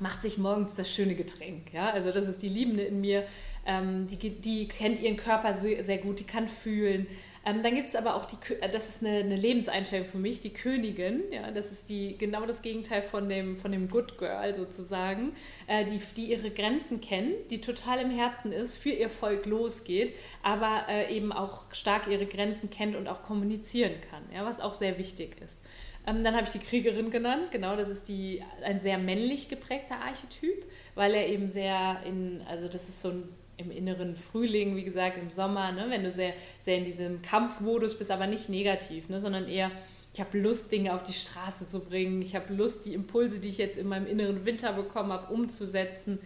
[0.00, 1.72] macht sich morgens das schöne Getränk.
[1.72, 1.90] Ja?
[1.90, 3.24] Also das ist die Liebende in mir,
[3.66, 7.06] ähm, die, die kennt ihren Körper sehr, gut, die kann fühlen.
[7.46, 10.40] Ähm, dann gibt es aber auch die, äh, das ist eine, eine, Lebenseinstellung für mich,
[10.40, 11.22] die Königin.
[11.30, 15.32] Ja, das ist die, genau das Gegenteil von dem, von dem Good Girl sozusagen,
[15.68, 20.14] äh, die, die ihre Grenzen kennt, die total im Herzen ist, für ihr Volk losgeht,
[20.42, 24.74] aber äh, eben auch stark ihre Grenzen kennt und auch kommunizieren kann, ja, was auch
[24.74, 25.60] sehr wichtig ist.
[26.04, 30.00] Ähm, dann habe ich die Kriegerin genannt, genau, das ist die, ein sehr männlich geprägter
[30.00, 30.64] Archetyp,
[30.96, 35.18] weil er eben sehr in, also das ist so ein im inneren Frühling, wie gesagt,
[35.18, 39.20] im Sommer, ne, wenn du sehr, sehr in diesem Kampfmodus bist, aber nicht negativ, ne,
[39.20, 39.70] sondern eher,
[40.12, 43.48] ich habe Lust, Dinge auf die Straße zu bringen, ich habe Lust, die Impulse, die
[43.48, 46.18] ich jetzt in meinem inneren Winter bekommen habe, umzusetzen.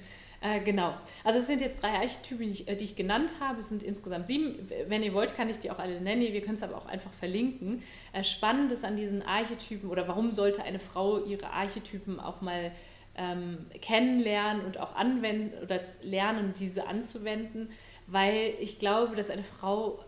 [0.43, 0.95] Äh, genau.
[1.23, 3.61] Also es sind jetzt drei Archetypen, die ich, äh, die ich, genannt habe.
[3.61, 4.55] Es sind insgesamt sieben.
[4.87, 6.23] Wenn ihr wollt, kann ich die auch alle nennen.
[6.23, 7.83] Wir können es aber auch einfach verlinken.
[8.13, 12.73] Äh, spannend ist an diesen Archetypen oder warum sollte eine Frau ihre Archetypen auch mal
[13.21, 17.69] ähm, kennenlernen und auch anwenden oder lernen, diese anzuwenden,
[18.07, 20.03] weil ich glaube, dass eine Frau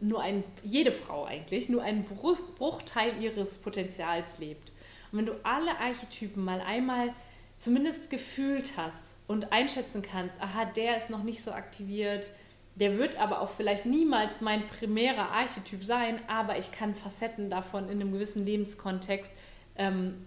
[0.00, 4.72] nur ein, jede Frau eigentlich, nur einen Bruch, Bruchteil ihres Potenzials lebt.
[5.10, 7.14] Und wenn du alle Archetypen mal einmal
[7.56, 12.30] zumindest gefühlt hast und einschätzen kannst, aha, der ist noch nicht so aktiviert,
[12.74, 17.84] der wird aber auch vielleicht niemals mein primärer Archetyp sein, aber ich kann Facetten davon
[17.84, 19.32] in einem gewissen Lebenskontext
[19.76, 20.26] ähm,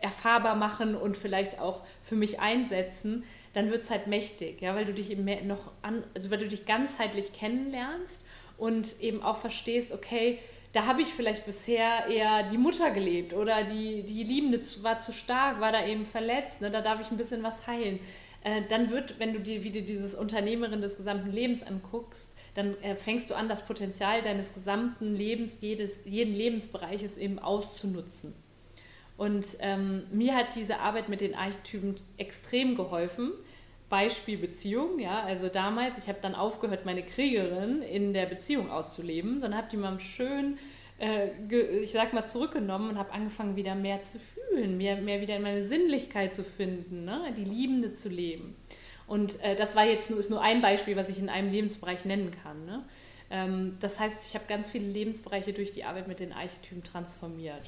[0.00, 4.84] erfahrbar machen und vielleicht auch für mich einsetzen, dann wird es halt mächtig, ja, weil
[4.84, 8.24] du dich eben mehr noch an, also weil du dich ganzheitlich kennenlernst
[8.56, 10.38] und eben auch verstehst, okay,
[10.72, 15.12] da habe ich vielleicht bisher eher die Mutter gelebt oder die, die Liebende war zu
[15.12, 18.00] stark, war da eben verletzt, ne, da darf ich ein bisschen was heilen.
[18.44, 22.96] Äh, dann wird, wenn du dir wieder dieses Unternehmerin des gesamten Lebens anguckst, dann äh,
[22.96, 28.34] fängst du an, das Potenzial deines gesamten Lebens, jedes, jeden Lebensbereiches eben auszunutzen.
[29.18, 33.32] Und ähm, mir hat diese Arbeit mit den Archetypen extrem geholfen.
[33.88, 39.40] Beispiel Beziehung, ja, also damals, ich habe dann aufgehört, meine Kriegerin in der Beziehung auszuleben,
[39.40, 40.58] sondern habe die mal schön,
[41.00, 41.30] äh,
[41.82, 45.42] ich sag mal, zurückgenommen und habe angefangen, wieder mehr zu fühlen, mehr, mehr wieder in
[45.42, 47.32] meine Sinnlichkeit zu finden, ne?
[47.36, 48.54] die Liebende zu leben.
[49.08, 52.04] Und äh, das war jetzt nur, ist nur ein Beispiel, was ich in einem Lebensbereich
[52.04, 52.66] nennen kann.
[52.66, 52.84] Ne?
[53.30, 57.62] Ähm, das heißt, ich habe ganz viele Lebensbereiche durch die Arbeit mit den Archetypen transformiert.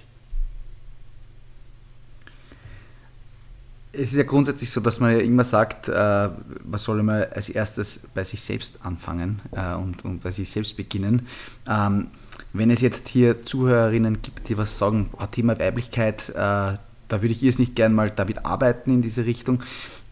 [3.92, 7.48] Es ist ja grundsätzlich so, dass man ja immer sagt, äh, man soll immer als
[7.48, 11.26] erstes bei sich selbst anfangen äh, und, und bei sich selbst beginnen.
[11.68, 12.08] Ähm,
[12.52, 16.78] wenn es jetzt hier Zuhörerinnen gibt, die was sagen, oh, Thema Weiblichkeit, äh, da
[17.10, 19.62] würde ich jetzt nicht gern mal damit arbeiten in diese Richtung.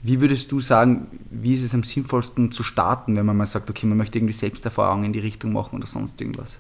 [0.03, 3.71] Wie würdest du sagen, wie ist es am sinnvollsten zu starten, wenn man mal sagt,
[3.71, 6.59] okay, man möchte irgendwie Selbsterfahrung in die Richtung machen oder sonst irgendwas?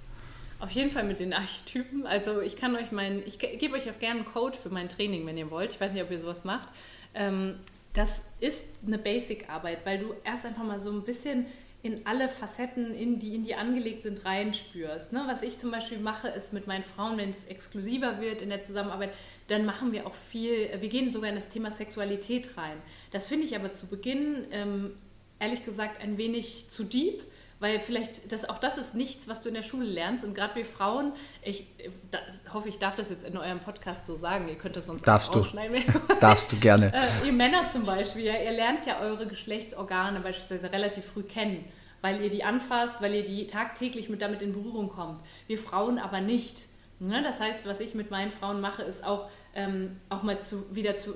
[0.60, 2.06] Auf jeden Fall mit den Archetypen.
[2.06, 5.26] Also ich kann euch meinen, ich gebe euch auch gerne einen Code für mein Training,
[5.26, 5.74] wenn ihr wollt.
[5.74, 6.68] Ich weiß nicht, ob ihr sowas macht.
[7.14, 7.56] Ähm,
[7.94, 11.46] das ist eine Basic-Arbeit, weil du erst einfach mal so ein bisschen
[11.82, 15.12] in alle Facetten, in die in die angelegt sind, reinspürst.
[15.12, 15.24] Ne?
[15.26, 18.62] Was ich zum Beispiel mache, ist mit meinen Frauen, wenn es exklusiver wird in der
[18.62, 19.14] Zusammenarbeit,
[19.46, 22.76] dann machen wir auch viel, wir gehen sogar in das Thema Sexualität rein.
[23.12, 24.96] Das finde ich aber zu Beginn, ähm,
[25.38, 27.22] ehrlich gesagt, ein wenig zu deep
[27.60, 30.24] weil vielleicht, das, auch das ist nichts, was du in der Schule lernst.
[30.24, 31.66] Und gerade wir Frauen, ich
[32.10, 35.06] das, hoffe, ich darf das jetzt in eurem Podcast so sagen, ihr könnt das sonst
[35.06, 35.42] Darfst du.
[36.20, 36.92] Darfst du gerne.
[36.94, 41.64] äh, ihr Männer zum Beispiel, ja, ihr lernt ja eure Geschlechtsorgane beispielsweise relativ früh kennen,
[42.00, 45.20] weil ihr die anfasst, weil ihr die tagtäglich mit damit in Berührung kommt.
[45.48, 46.66] Wir Frauen aber nicht.
[47.00, 47.22] Ne?
[47.22, 49.28] Das heißt, was ich mit meinen Frauen mache, ist auch
[49.58, 51.12] ähm, auch mal zu, wieder zu,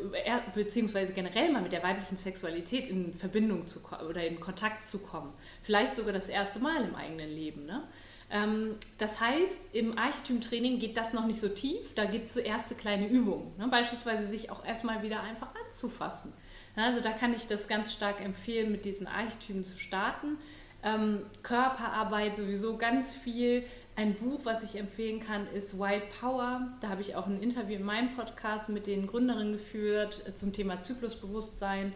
[0.52, 5.32] beziehungsweise generell mal mit der weiblichen Sexualität in Verbindung zu oder in Kontakt zu kommen.
[5.62, 7.66] Vielleicht sogar das erste Mal im eigenen Leben.
[7.66, 7.84] Ne?
[8.32, 12.40] Ähm, das heißt, im Archetypentraining geht das noch nicht so tief, da gibt es so
[12.40, 13.56] erste kleine Übungen.
[13.58, 13.68] Ne?
[13.68, 16.32] Beispielsweise sich auch erstmal wieder einfach anzufassen.
[16.74, 20.38] Also da kann ich das ganz stark empfehlen, mit diesen Archetypen zu starten.
[20.82, 23.62] Ähm, Körperarbeit sowieso ganz viel
[23.94, 26.72] ein Buch, was ich empfehlen kann, ist Wild Power.
[26.80, 30.52] Da habe ich auch ein Interview in meinem Podcast mit den Gründerinnen geführt äh, zum
[30.52, 31.92] Thema Zyklusbewusstsein.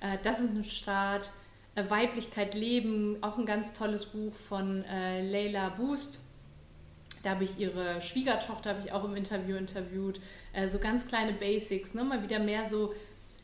[0.00, 1.32] Äh, das ist ein Start.
[1.74, 6.20] Äh, Weiblichkeit leben, auch ein ganz tolles Buch von Leila Boost.
[7.22, 10.20] Da habe ich ihre Schwiegertochter habe ich auch im Interview interviewt.
[10.68, 12.04] So ganz kleine Basics, ne?
[12.04, 12.94] mal wieder mehr so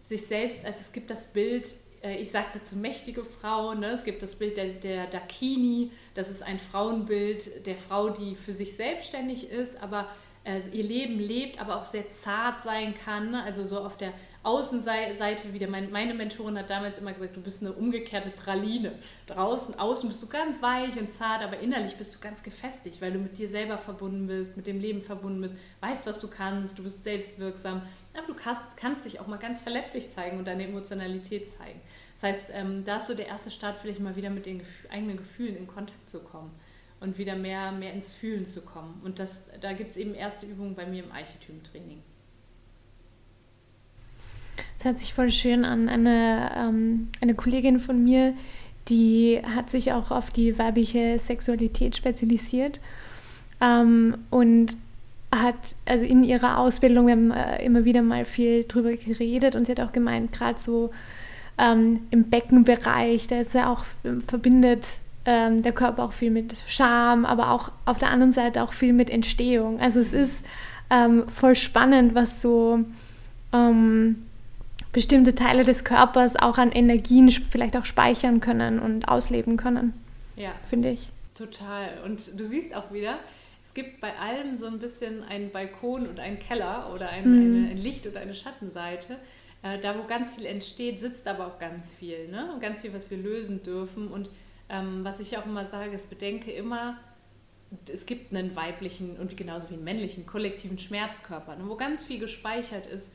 [0.05, 3.88] sich selbst, also es gibt das Bild, ich sagte zu mächtige Frau, ne?
[3.90, 8.53] es gibt das Bild der, der Dakini, das ist ein Frauenbild der Frau, die für
[8.53, 10.09] sich selbstständig ist, aber
[10.44, 13.42] äh, ihr Leben lebt, aber auch sehr zart sein kann, ne?
[13.42, 14.12] also so auf der
[14.43, 15.68] Außenseite wieder.
[15.68, 18.93] Meine Mentorin hat damals immer gesagt, du bist eine umgekehrte Praline.
[19.26, 23.12] Draußen, außen bist du ganz weich und zart, aber innerlich bist du ganz gefestigt, weil
[23.12, 26.78] du mit dir selber verbunden bist, mit dem Leben verbunden bist, weißt, was du kannst,
[26.78, 27.82] du bist selbstwirksam.
[28.16, 31.80] Aber du kannst, kannst dich auch mal ganz verletzlich zeigen und deine Emotionalität zeigen.
[32.14, 35.18] Das heißt, ähm, da ist so der erste Start, vielleicht mal wieder mit den eigenen
[35.18, 36.51] Gefühlen in Kontakt zu kommen
[37.01, 39.01] und wieder mehr, mehr ins Fühlen zu kommen.
[39.05, 42.03] Und das, da gibt es eben erste Übungen bei mir im Archetypentraining.
[44.76, 45.88] Das hört sich voll schön an.
[45.88, 48.34] Eine, ähm, eine Kollegin von mir,
[48.88, 52.80] die hat sich auch auf die weibliche Sexualität spezialisiert
[53.61, 54.76] ähm, und
[55.32, 55.54] hat,
[55.86, 59.72] also in ihrer Ausbildung, wir haben äh, immer wieder mal viel drüber geredet und sie
[59.72, 60.90] hat auch gemeint, gerade so
[61.58, 63.84] ähm, im Beckenbereich, da ist ja auch
[64.26, 64.86] verbindet
[65.26, 68.92] ähm, der Körper auch viel mit Scham, aber auch auf der anderen Seite auch viel
[68.92, 69.78] mit Entstehung.
[69.78, 70.44] Also es ist
[70.88, 72.80] ähm, voll spannend, was so
[73.52, 74.26] ähm,
[74.93, 79.95] bestimmte Teile des Körpers auch an Energien vielleicht auch speichern können und ausleben können.
[80.36, 80.53] Ja.
[80.68, 81.09] Finde ich.
[81.34, 82.01] Total.
[82.05, 83.18] Und du siehst auch wieder,
[83.62, 87.57] es gibt bei allem so ein bisschen einen Balkon und einen Keller oder ein, mhm.
[87.57, 89.16] eine, ein Licht- oder eine Schattenseite.
[89.62, 92.28] Äh, da, wo ganz viel entsteht, sitzt aber auch ganz viel.
[92.28, 92.51] Ne?
[92.53, 94.09] Und ganz viel, was wir lösen dürfen.
[94.09, 94.30] Und
[94.68, 96.97] ähm, was ich auch immer sage, ist, bedenke immer,
[97.93, 102.18] es gibt einen weiblichen und genauso wie einen männlichen kollektiven Schmerzkörper, ne, wo ganz viel
[102.18, 103.12] gespeichert ist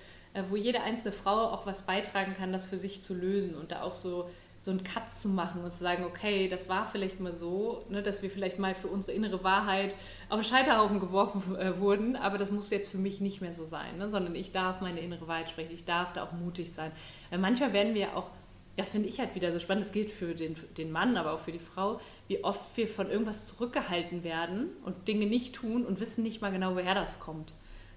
[0.50, 3.82] wo jede einzelne Frau auch was beitragen kann, das für sich zu lösen und da
[3.82, 4.30] auch so,
[4.60, 8.02] so einen Cut zu machen und zu sagen, okay, das war vielleicht mal so, ne,
[8.02, 9.96] dass wir vielleicht mal für unsere innere Wahrheit
[10.30, 13.66] auf den Scheiterhaufen geworfen äh, wurden, aber das muss jetzt für mich nicht mehr so
[13.66, 16.92] sein, ne, sondern ich darf meine innere Wahrheit sprechen, ich darf da auch mutig sein.
[17.30, 18.30] Weil manchmal werden wir auch
[18.78, 21.40] das finde ich halt wieder so spannend, das gilt für den, den Mann, aber auch
[21.40, 26.00] für die Frau, wie oft wir von irgendwas zurückgehalten werden und Dinge nicht tun und
[26.00, 27.54] wissen nicht mal genau, woher das kommt.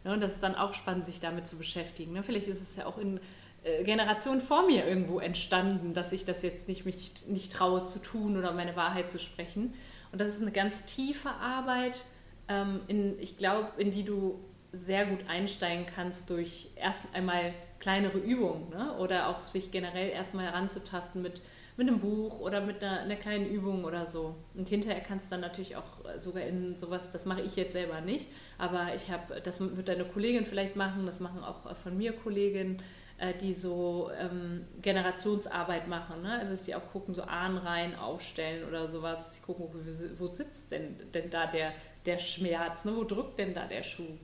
[0.08, 2.14] Ne, und das ist dann auch spannend, sich damit zu beschäftigen.
[2.14, 2.22] Ne?
[2.22, 3.20] Vielleicht ist es ja auch in
[3.62, 8.00] äh, Generationen vor mir irgendwo entstanden, dass ich das jetzt nicht, mich nicht traue zu
[8.00, 9.74] tun oder meine Wahrheit zu sprechen.
[10.10, 12.06] Und das ist eine ganz tiefe Arbeit,
[12.48, 14.42] ähm, in, ich glaube, in die du
[14.72, 18.96] sehr gut einsteigen kannst durch erst einmal kleinere Übungen ne?
[18.96, 21.42] oder auch sich generell erstmal heranzutasten mit
[21.78, 24.34] mit einem Buch oder mit einer, einer, kleinen Übung oder so.
[24.54, 25.84] Und hinterher kannst du dann natürlich auch
[26.16, 30.04] sogar in sowas, das mache ich jetzt selber nicht, aber ich habe, das wird deine
[30.04, 32.82] Kollegin vielleicht machen, das machen auch von mir Kolleginnen,
[33.18, 36.22] äh, die so ähm, Generationsarbeit machen.
[36.22, 36.40] Ne?
[36.40, 39.78] Also dass sie auch gucken, so Ahnenreihen aufstellen oder sowas, dass sie gucken, wo,
[40.18, 41.72] wo sitzt denn, denn da der,
[42.06, 42.96] der Schmerz, ne?
[42.96, 44.18] wo drückt denn da der Schuh.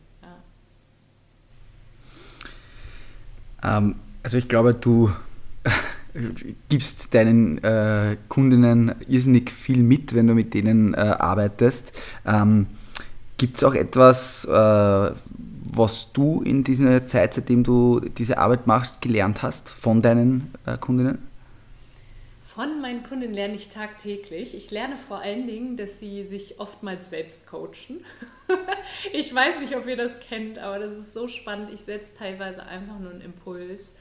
[3.63, 3.79] Ja.
[3.79, 5.13] Ähm, also ich glaube, du
[6.69, 11.93] gibst deinen äh, Kundinnen irrsinnig viel mit, wenn du mit denen äh, arbeitest.
[12.25, 12.67] Ähm,
[13.37, 19.03] Gibt es auch etwas, äh, was du in dieser Zeit, seitdem du diese Arbeit machst,
[19.03, 21.19] gelernt hast von deinen äh, Kundinnen?
[22.55, 24.55] Von meinen Kunden lerne ich tagtäglich.
[24.55, 28.05] Ich lerne vor allen Dingen, dass sie sich oftmals selbst coachen.
[29.13, 31.71] ich weiß nicht, ob ihr das kennt, aber das ist so spannend.
[31.71, 33.97] Ich setze teilweise einfach nur einen Impuls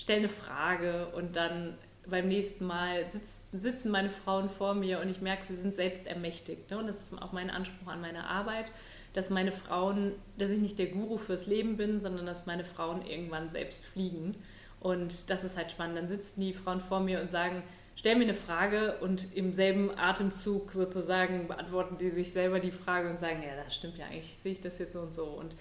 [0.00, 1.74] stelle eine Frage und dann
[2.06, 6.06] beim nächsten Mal sitz, sitzen meine Frauen vor mir und ich merke, sie sind selbst
[6.06, 6.70] ermächtigt.
[6.70, 6.78] Ne?
[6.78, 8.72] Und das ist auch mein Anspruch an meine Arbeit,
[9.12, 13.04] dass meine Frauen, dass ich nicht der Guru fürs Leben bin, sondern dass meine Frauen
[13.06, 14.36] irgendwann selbst fliegen.
[14.80, 15.98] Und das ist halt spannend.
[15.98, 17.62] Dann sitzen die Frauen vor mir und sagen,
[17.96, 23.10] stell mir eine Frage und im selben Atemzug sozusagen beantworten die sich selber die Frage
[23.10, 25.24] und sagen, ja, das stimmt ja eigentlich, sehe ich das jetzt so und so.
[25.24, 25.54] Und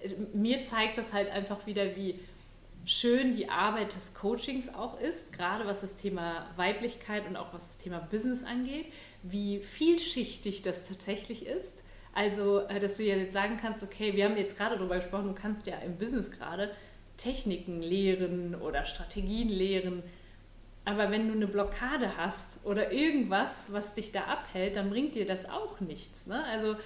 [0.00, 2.20] äh, mir zeigt das halt einfach wieder, wie
[2.86, 7.66] schön die Arbeit des Coachings auch ist, gerade was das Thema Weiblichkeit und auch was
[7.66, 8.86] das Thema Business angeht,
[9.22, 11.82] wie vielschichtig das tatsächlich ist.
[12.14, 15.28] Also, äh, dass du ja jetzt sagen kannst, okay, wir haben jetzt gerade darüber gesprochen,
[15.28, 16.70] du kannst ja im Business gerade
[17.16, 20.02] Techniken lehren oder Strategien lehren.
[20.84, 25.24] Aber wenn du eine Blockade hast oder irgendwas, was dich da abhält, dann bringt dir
[25.24, 26.26] das auch nichts.
[26.26, 26.44] Ne?
[26.44, 26.76] Also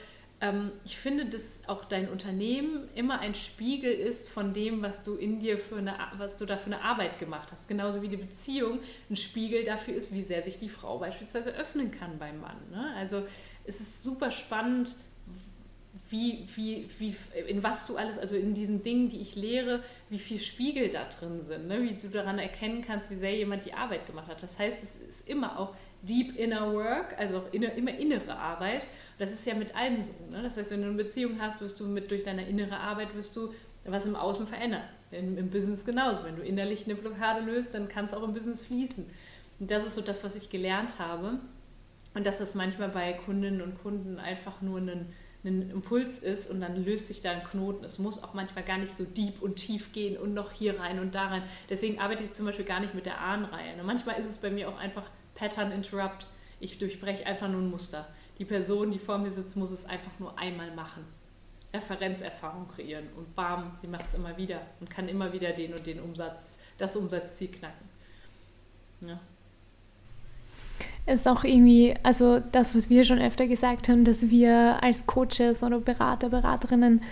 [0.41, 5.15] ähm, ich finde, dass auch dein Unternehmen immer ein Spiegel ist von dem, was du
[5.17, 7.69] in dir für eine, was du da für eine Arbeit gemacht hast.
[7.69, 8.79] Genauso wie die Beziehung
[9.11, 12.57] ein Spiegel dafür ist, wie sehr sich die Frau beispielsweise öffnen kann beim Mann.
[12.71, 12.95] Ne?
[12.97, 13.25] Also
[13.65, 14.95] es ist super spannend,
[16.11, 17.15] wie, wie, wie,
[17.49, 21.05] in was du alles, also in diesen Dingen, die ich lehre, wie viel Spiegel da
[21.05, 21.83] drin sind, ne?
[21.83, 24.43] wie du daran erkennen kannst, wie sehr jemand die Arbeit gemacht hat.
[24.43, 28.87] Das heißt, es ist immer auch deep inner work, also auch inner, immer innere Arbeit.
[29.19, 30.13] Das ist ja mit allem so.
[30.31, 30.43] Ne?
[30.43, 33.37] Das heißt, wenn du eine Beziehung hast, wirst du mit durch deine innere Arbeit wirst
[33.37, 33.53] du
[33.85, 34.83] was im Außen verändern.
[35.11, 36.25] Im, Im Business genauso.
[36.25, 39.07] Wenn du innerlich eine Blockade löst, dann kann es auch im Business fließen.
[39.61, 41.39] Und das ist so das, was ich gelernt habe.
[42.15, 45.07] Und dass das manchmal bei Kundinnen und Kunden einfach nur ein,
[45.45, 47.85] ein Impuls ist und dann löst sich da ein Knoten.
[47.85, 50.99] Es muss auch manchmal gar nicht so deep und tief gehen und noch hier rein
[50.99, 51.43] und da rein.
[51.71, 53.75] Deswegen arbeite ich zum Beispiel gar nicht mit der Ahnenreihe.
[53.79, 55.09] Und manchmal ist es bei mir auch einfach
[55.39, 56.27] Pattern Interrupt.
[56.61, 58.07] Ich durchbreche einfach nur ein Muster.
[58.39, 61.05] Die Person, die vor mir sitzt, muss es einfach nur einmal machen.
[61.73, 65.87] Referenzerfahrung kreieren und bam, sie macht es immer wieder und kann immer wieder den und
[65.87, 67.89] den Umsatz, das Umsatzziel knacken.
[69.03, 69.21] Ja.
[71.07, 75.63] Ist auch irgendwie, also das, was wir schon öfter gesagt haben, dass wir als Coaches
[75.63, 77.03] oder Berater, Beraterinnen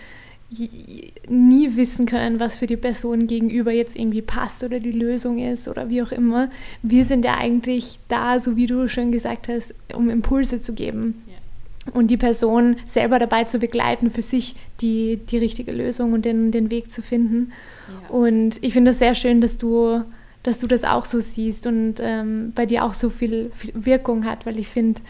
[1.29, 5.67] nie wissen können, was für die Person gegenüber jetzt irgendwie passt oder die Lösung ist
[5.67, 6.51] oder wie auch immer.
[6.83, 11.23] Wir sind ja eigentlich da, so wie du schon gesagt hast, um Impulse zu geben
[11.27, 11.93] ja.
[11.93, 16.53] und die Person selber dabei zu begleiten, für sich die, die richtige Lösung und den,
[16.53, 17.53] den Weg zu finden.
[17.89, 18.15] Ja.
[18.17, 20.03] Und ich finde es sehr schön, dass du,
[20.45, 24.47] dass du das auch so siehst und ähm, bei dir auch so viel Wirkung hat,
[24.47, 25.01] weil ich finde,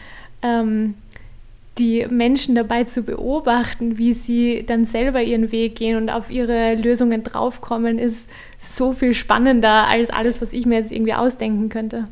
[0.41, 0.95] ähm,
[1.77, 6.75] die Menschen dabei zu beobachten, wie sie dann selber ihren Weg gehen und auf ihre
[6.75, 12.07] Lösungen draufkommen, ist so viel spannender als alles, was ich mir jetzt irgendwie ausdenken könnte.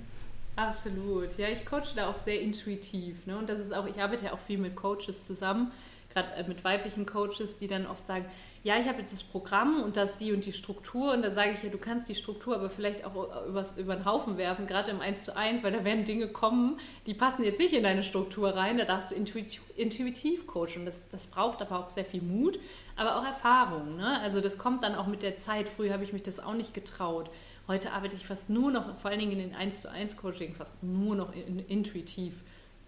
[0.55, 1.37] Absolut.
[1.37, 3.25] Ja, ich coache da auch sehr intuitiv.
[3.25, 3.37] Ne?
[3.37, 5.71] Und das ist auch, ich arbeite ja auch viel mit Coaches zusammen
[6.15, 8.25] gerade äh, mit weiblichen Coaches, die dann oft sagen,
[8.63, 11.51] ja, ich habe jetzt das Programm und das die und die Struktur und da sage
[11.51, 14.89] ich ja, du kannst die Struktur aber vielleicht auch übers, über den Haufen werfen, gerade
[14.89, 18.01] im 1 zu 1, weil da werden Dinge kommen, die passen jetzt nicht in deine
[18.01, 20.85] Struktur rein, da darfst du intuitiv, intuitiv coachen.
[20.85, 22.57] Das, das braucht aber auch sehr viel Mut,
[22.95, 23.97] aber auch Erfahrung.
[23.97, 24.19] Ne?
[24.21, 25.69] Also das kommt dann auch mit der Zeit.
[25.69, 27.29] Früher habe ich mich das auch nicht getraut.
[27.67, 30.57] Heute arbeite ich fast nur noch, vor allen Dingen in den 1 zu 1 Coachings,
[30.57, 32.33] fast nur noch in, intuitiv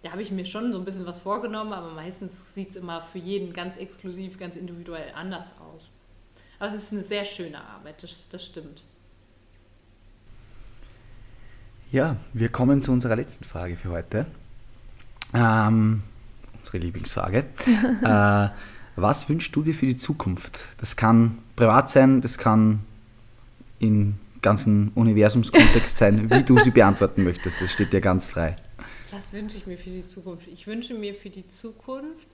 [0.08, 3.02] da habe ich mir schon so ein bisschen was vorgenommen, aber meistens sieht es immer
[3.02, 5.92] für jeden ganz exklusiv, ganz individuell anders aus.
[6.60, 8.84] Aber es ist eine sehr schöne Arbeit, das, das stimmt.
[11.92, 14.28] Ja, wir kommen zu unserer letzten Frage für heute.
[15.34, 16.04] Ähm,
[16.58, 17.40] unsere Lieblingsfrage.
[18.02, 18.50] äh,
[18.96, 20.70] was wünschst du dir für die Zukunft?
[20.78, 22.80] Das kann privat sein, das kann
[23.80, 27.62] in ganzen Universumskontext sein, wie du sie beantworten möchtest.
[27.62, 28.56] Das steht dir ganz frei.
[29.12, 30.48] Was wünsche ich mir für die Zukunft?
[30.48, 32.28] Ich wünsche mir für die Zukunft,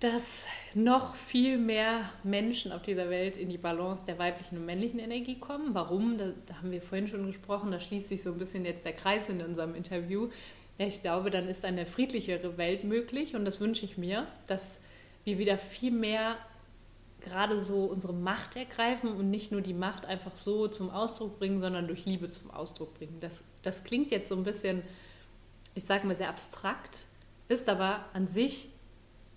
[0.00, 4.98] dass noch viel mehr Menschen auf dieser Welt in die Balance der weiblichen und männlichen
[4.98, 5.74] Energie kommen.
[5.74, 6.18] Warum?
[6.18, 8.92] Da, da haben wir vorhin schon gesprochen, da schließt sich so ein bisschen jetzt der
[8.92, 10.28] Kreis in unserem Interview.
[10.76, 14.82] Ich glaube, dann ist eine friedlichere Welt möglich und das wünsche ich mir, dass
[15.24, 16.36] wir wieder viel mehr
[17.24, 21.60] gerade so unsere Macht ergreifen und nicht nur die Macht einfach so zum Ausdruck bringen,
[21.60, 23.16] sondern durch Liebe zum Ausdruck bringen.
[23.20, 24.82] Das, das klingt jetzt so ein bisschen
[25.74, 27.06] ich sage mal, sehr abstrakt,
[27.48, 28.68] ist aber an sich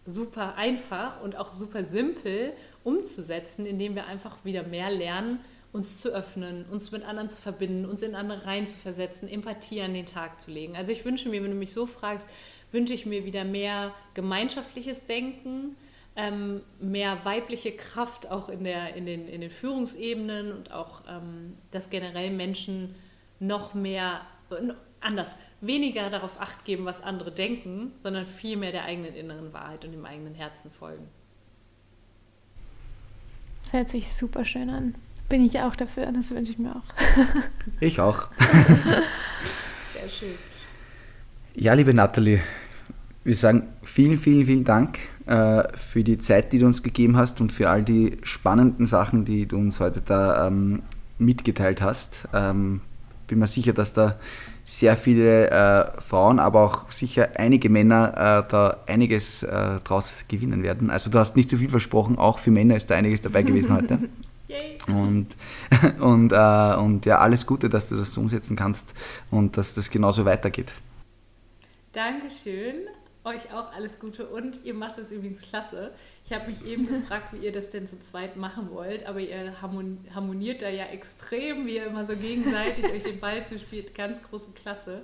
[0.06, 5.40] super einfach und auch super simpel umzusetzen, indem wir einfach wieder mehr lernen,
[5.74, 9.82] uns zu öffnen, uns mit anderen zu verbinden, uns in andere Reihen zu versetzen, Empathie
[9.82, 10.78] an den Tag zu legen.
[10.78, 12.30] Also ich wünsche mir, wenn du mich so fragst,
[12.72, 15.76] wünsche ich mir wieder mehr gemeinschaftliches Denken,
[16.16, 21.58] ähm, mehr weibliche Kraft auch in, der, in, den, in den Führungsebenen und auch, ähm,
[21.72, 22.96] dass generell Menschen
[23.40, 24.22] noch mehr,
[25.00, 29.86] anders, weniger darauf acht geben, was andere denken, sondern viel mehr der eigenen inneren Wahrheit
[29.86, 31.08] und dem eigenen Herzen folgen.
[33.62, 34.95] Das hört sich super schön an.
[35.30, 36.84] Bin ich auch dafür, das wünsche ich mir auch.
[37.82, 38.30] ich auch.
[39.93, 40.36] Sehr schön.
[41.53, 42.41] Ja, liebe Nathalie,
[43.24, 47.41] wir sagen vielen, vielen, vielen Dank äh, für die Zeit, die du uns gegeben hast
[47.41, 50.84] und für all die spannenden Sachen, die du uns heute da ähm,
[51.18, 52.22] mitgeteilt hast.
[52.34, 52.82] Ähm,
[53.28, 54.18] bin mir sicher, dass da
[54.68, 60.61] sehr viele äh, Frauen, aber auch sicher einige Männer äh, da einiges äh, draus gewinnen
[60.61, 60.89] werden.
[60.89, 63.74] Also du hast nicht zu viel versprochen, auch für Männer ist da einiges dabei gewesen
[63.74, 63.97] heute.
[64.88, 65.28] und,
[66.01, 68.93] und, äh, und ja, alles Gute, dass du das umsetzen kannst
[69.32, 70.74] und dass das genauso weitergeht.
[71.93, 72.76] Dankeschön.
[73.28, 75.91] Euch auch alles Gute und ihr macht es übrigens klasse.
[76.23, 79.59] Ich habe mich eben gefragt, wie ihr das denn zu zweit machen wollt, aber ihr
[79.59, 83.93] harmoniert da ja extrem, wie ihr immer so gegenseitig euch den Ball zuspielt.
[83.95, 85.01] Ganz große Klasse.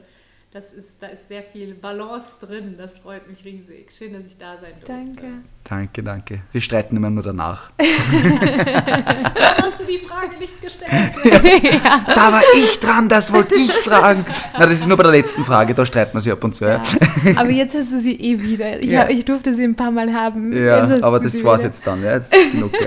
[0.53, 2.75] Das ist, da ist sehr viel Balance drin.
[2.77, 3.91] Das freut mich riesig.
[3.91, 4.87] Schön, dass ich da sein durfte.
[4.93, 5.27] Danke.
[5.63, 6.41] Danke, danke.
[6.51, 7.71] Wir streiten immer nur danach.
[7.79, 10.91] Warum hast du die Frage nicht gestellt?
[12.15, 14.25] Da war ich dran, das wollte ich fragen.
[14.53, 16.65] Na, das ist nur bei der letzten Frage, da streiten wir sich ab und zu.
[16.65, 16.81] Ja,
[17.23, 17.37] Ja.
[17.37, 18.79] Aber jetzt hast du sie eh wieder.
[18.79, 19.01] Ich, Ja.
[19.01, 20.53] hab, ich durfte sie ein paar Mal haben.
[20.55, 21.69] ja aber das sie war's wieder.
[21.69, 22.03] jetzt dann.
[22.03, 22.71] Ja, jetzt ist genug.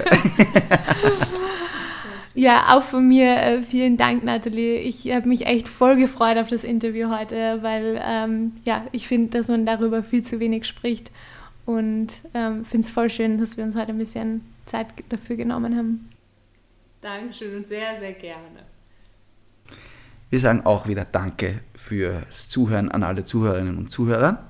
[2.36, 2.76] Ja.
[2.76, 4.78] Auch von mir äh, vielen Dank, Nathalie.
[4.78, 9.38] Ich habe mich echt voll gefreut auf das Interview heute, weil ähm, ja, ich finde,
[9.38, 11.10] dass man darüber viel zu wenig spricht
[11.64, 15.76] und ähm, finde es voll schön, dass wir uns heute ein bisschen Zeit dafür genommen
[15.76, 16.08] haben.
[17.00, 18.64] Dankeschön und sehr, sehr gerne.
[20.28, 24.44] Wir sagen auch wieder Danke fürs Zuhören an alle Zuhörerinnen und Zuhörer.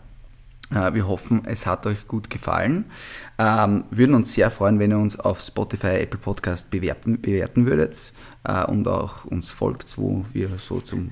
[0.70, 2.86] Äh, Wir hoffen, es hat euch gut gefallen.
[3.38, 8.12] Ähm, würden uns sehr freuen, wenn ihr uns auf Spotify, Apple Podcast bewerten, bewerten würdet
[8.44, 11.10] äh, und auch uns folgt, wo wir so zum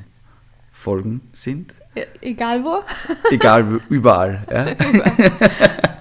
[0.72, 1.74] Folgen sind.
[1.94, 2.82] E egal wo.
[3.30, 4.42] Egal, überall.
[4.50, 4.66] Ja?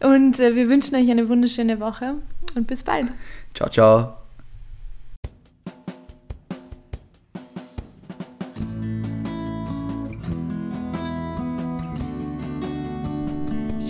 [0.00, 2.14] Und äh, wir wünschen euch eine wunderschöne Woche
[2.54, 3.08] und bis bald.
[3.54, 4.19] Ciao, ciao.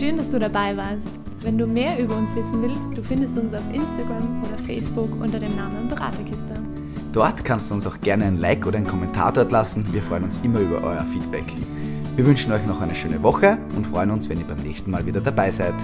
[0.01, 1.21] Schön, dass du dabei warst.
[1.43, 5.39] Wenn du mehr über uns wissen willst, du findest uns auf Instagram oder Facebook unter
[5.39, 6.55] dem Namen Beraterkiste.
[7.13, 9.85] Dort kannst du uns auch gerne ein Like oder einen Kommentar dort lassen.
[9.93, 11.45] Wir freuen uns immer über euer Feedback.
[12.17, 15.05] Wir wünschen euch noch eine schöne Woche und freuen uns, wenn ihr beim nächsten Mal
[15.05, 15.75] wieder dabei seid.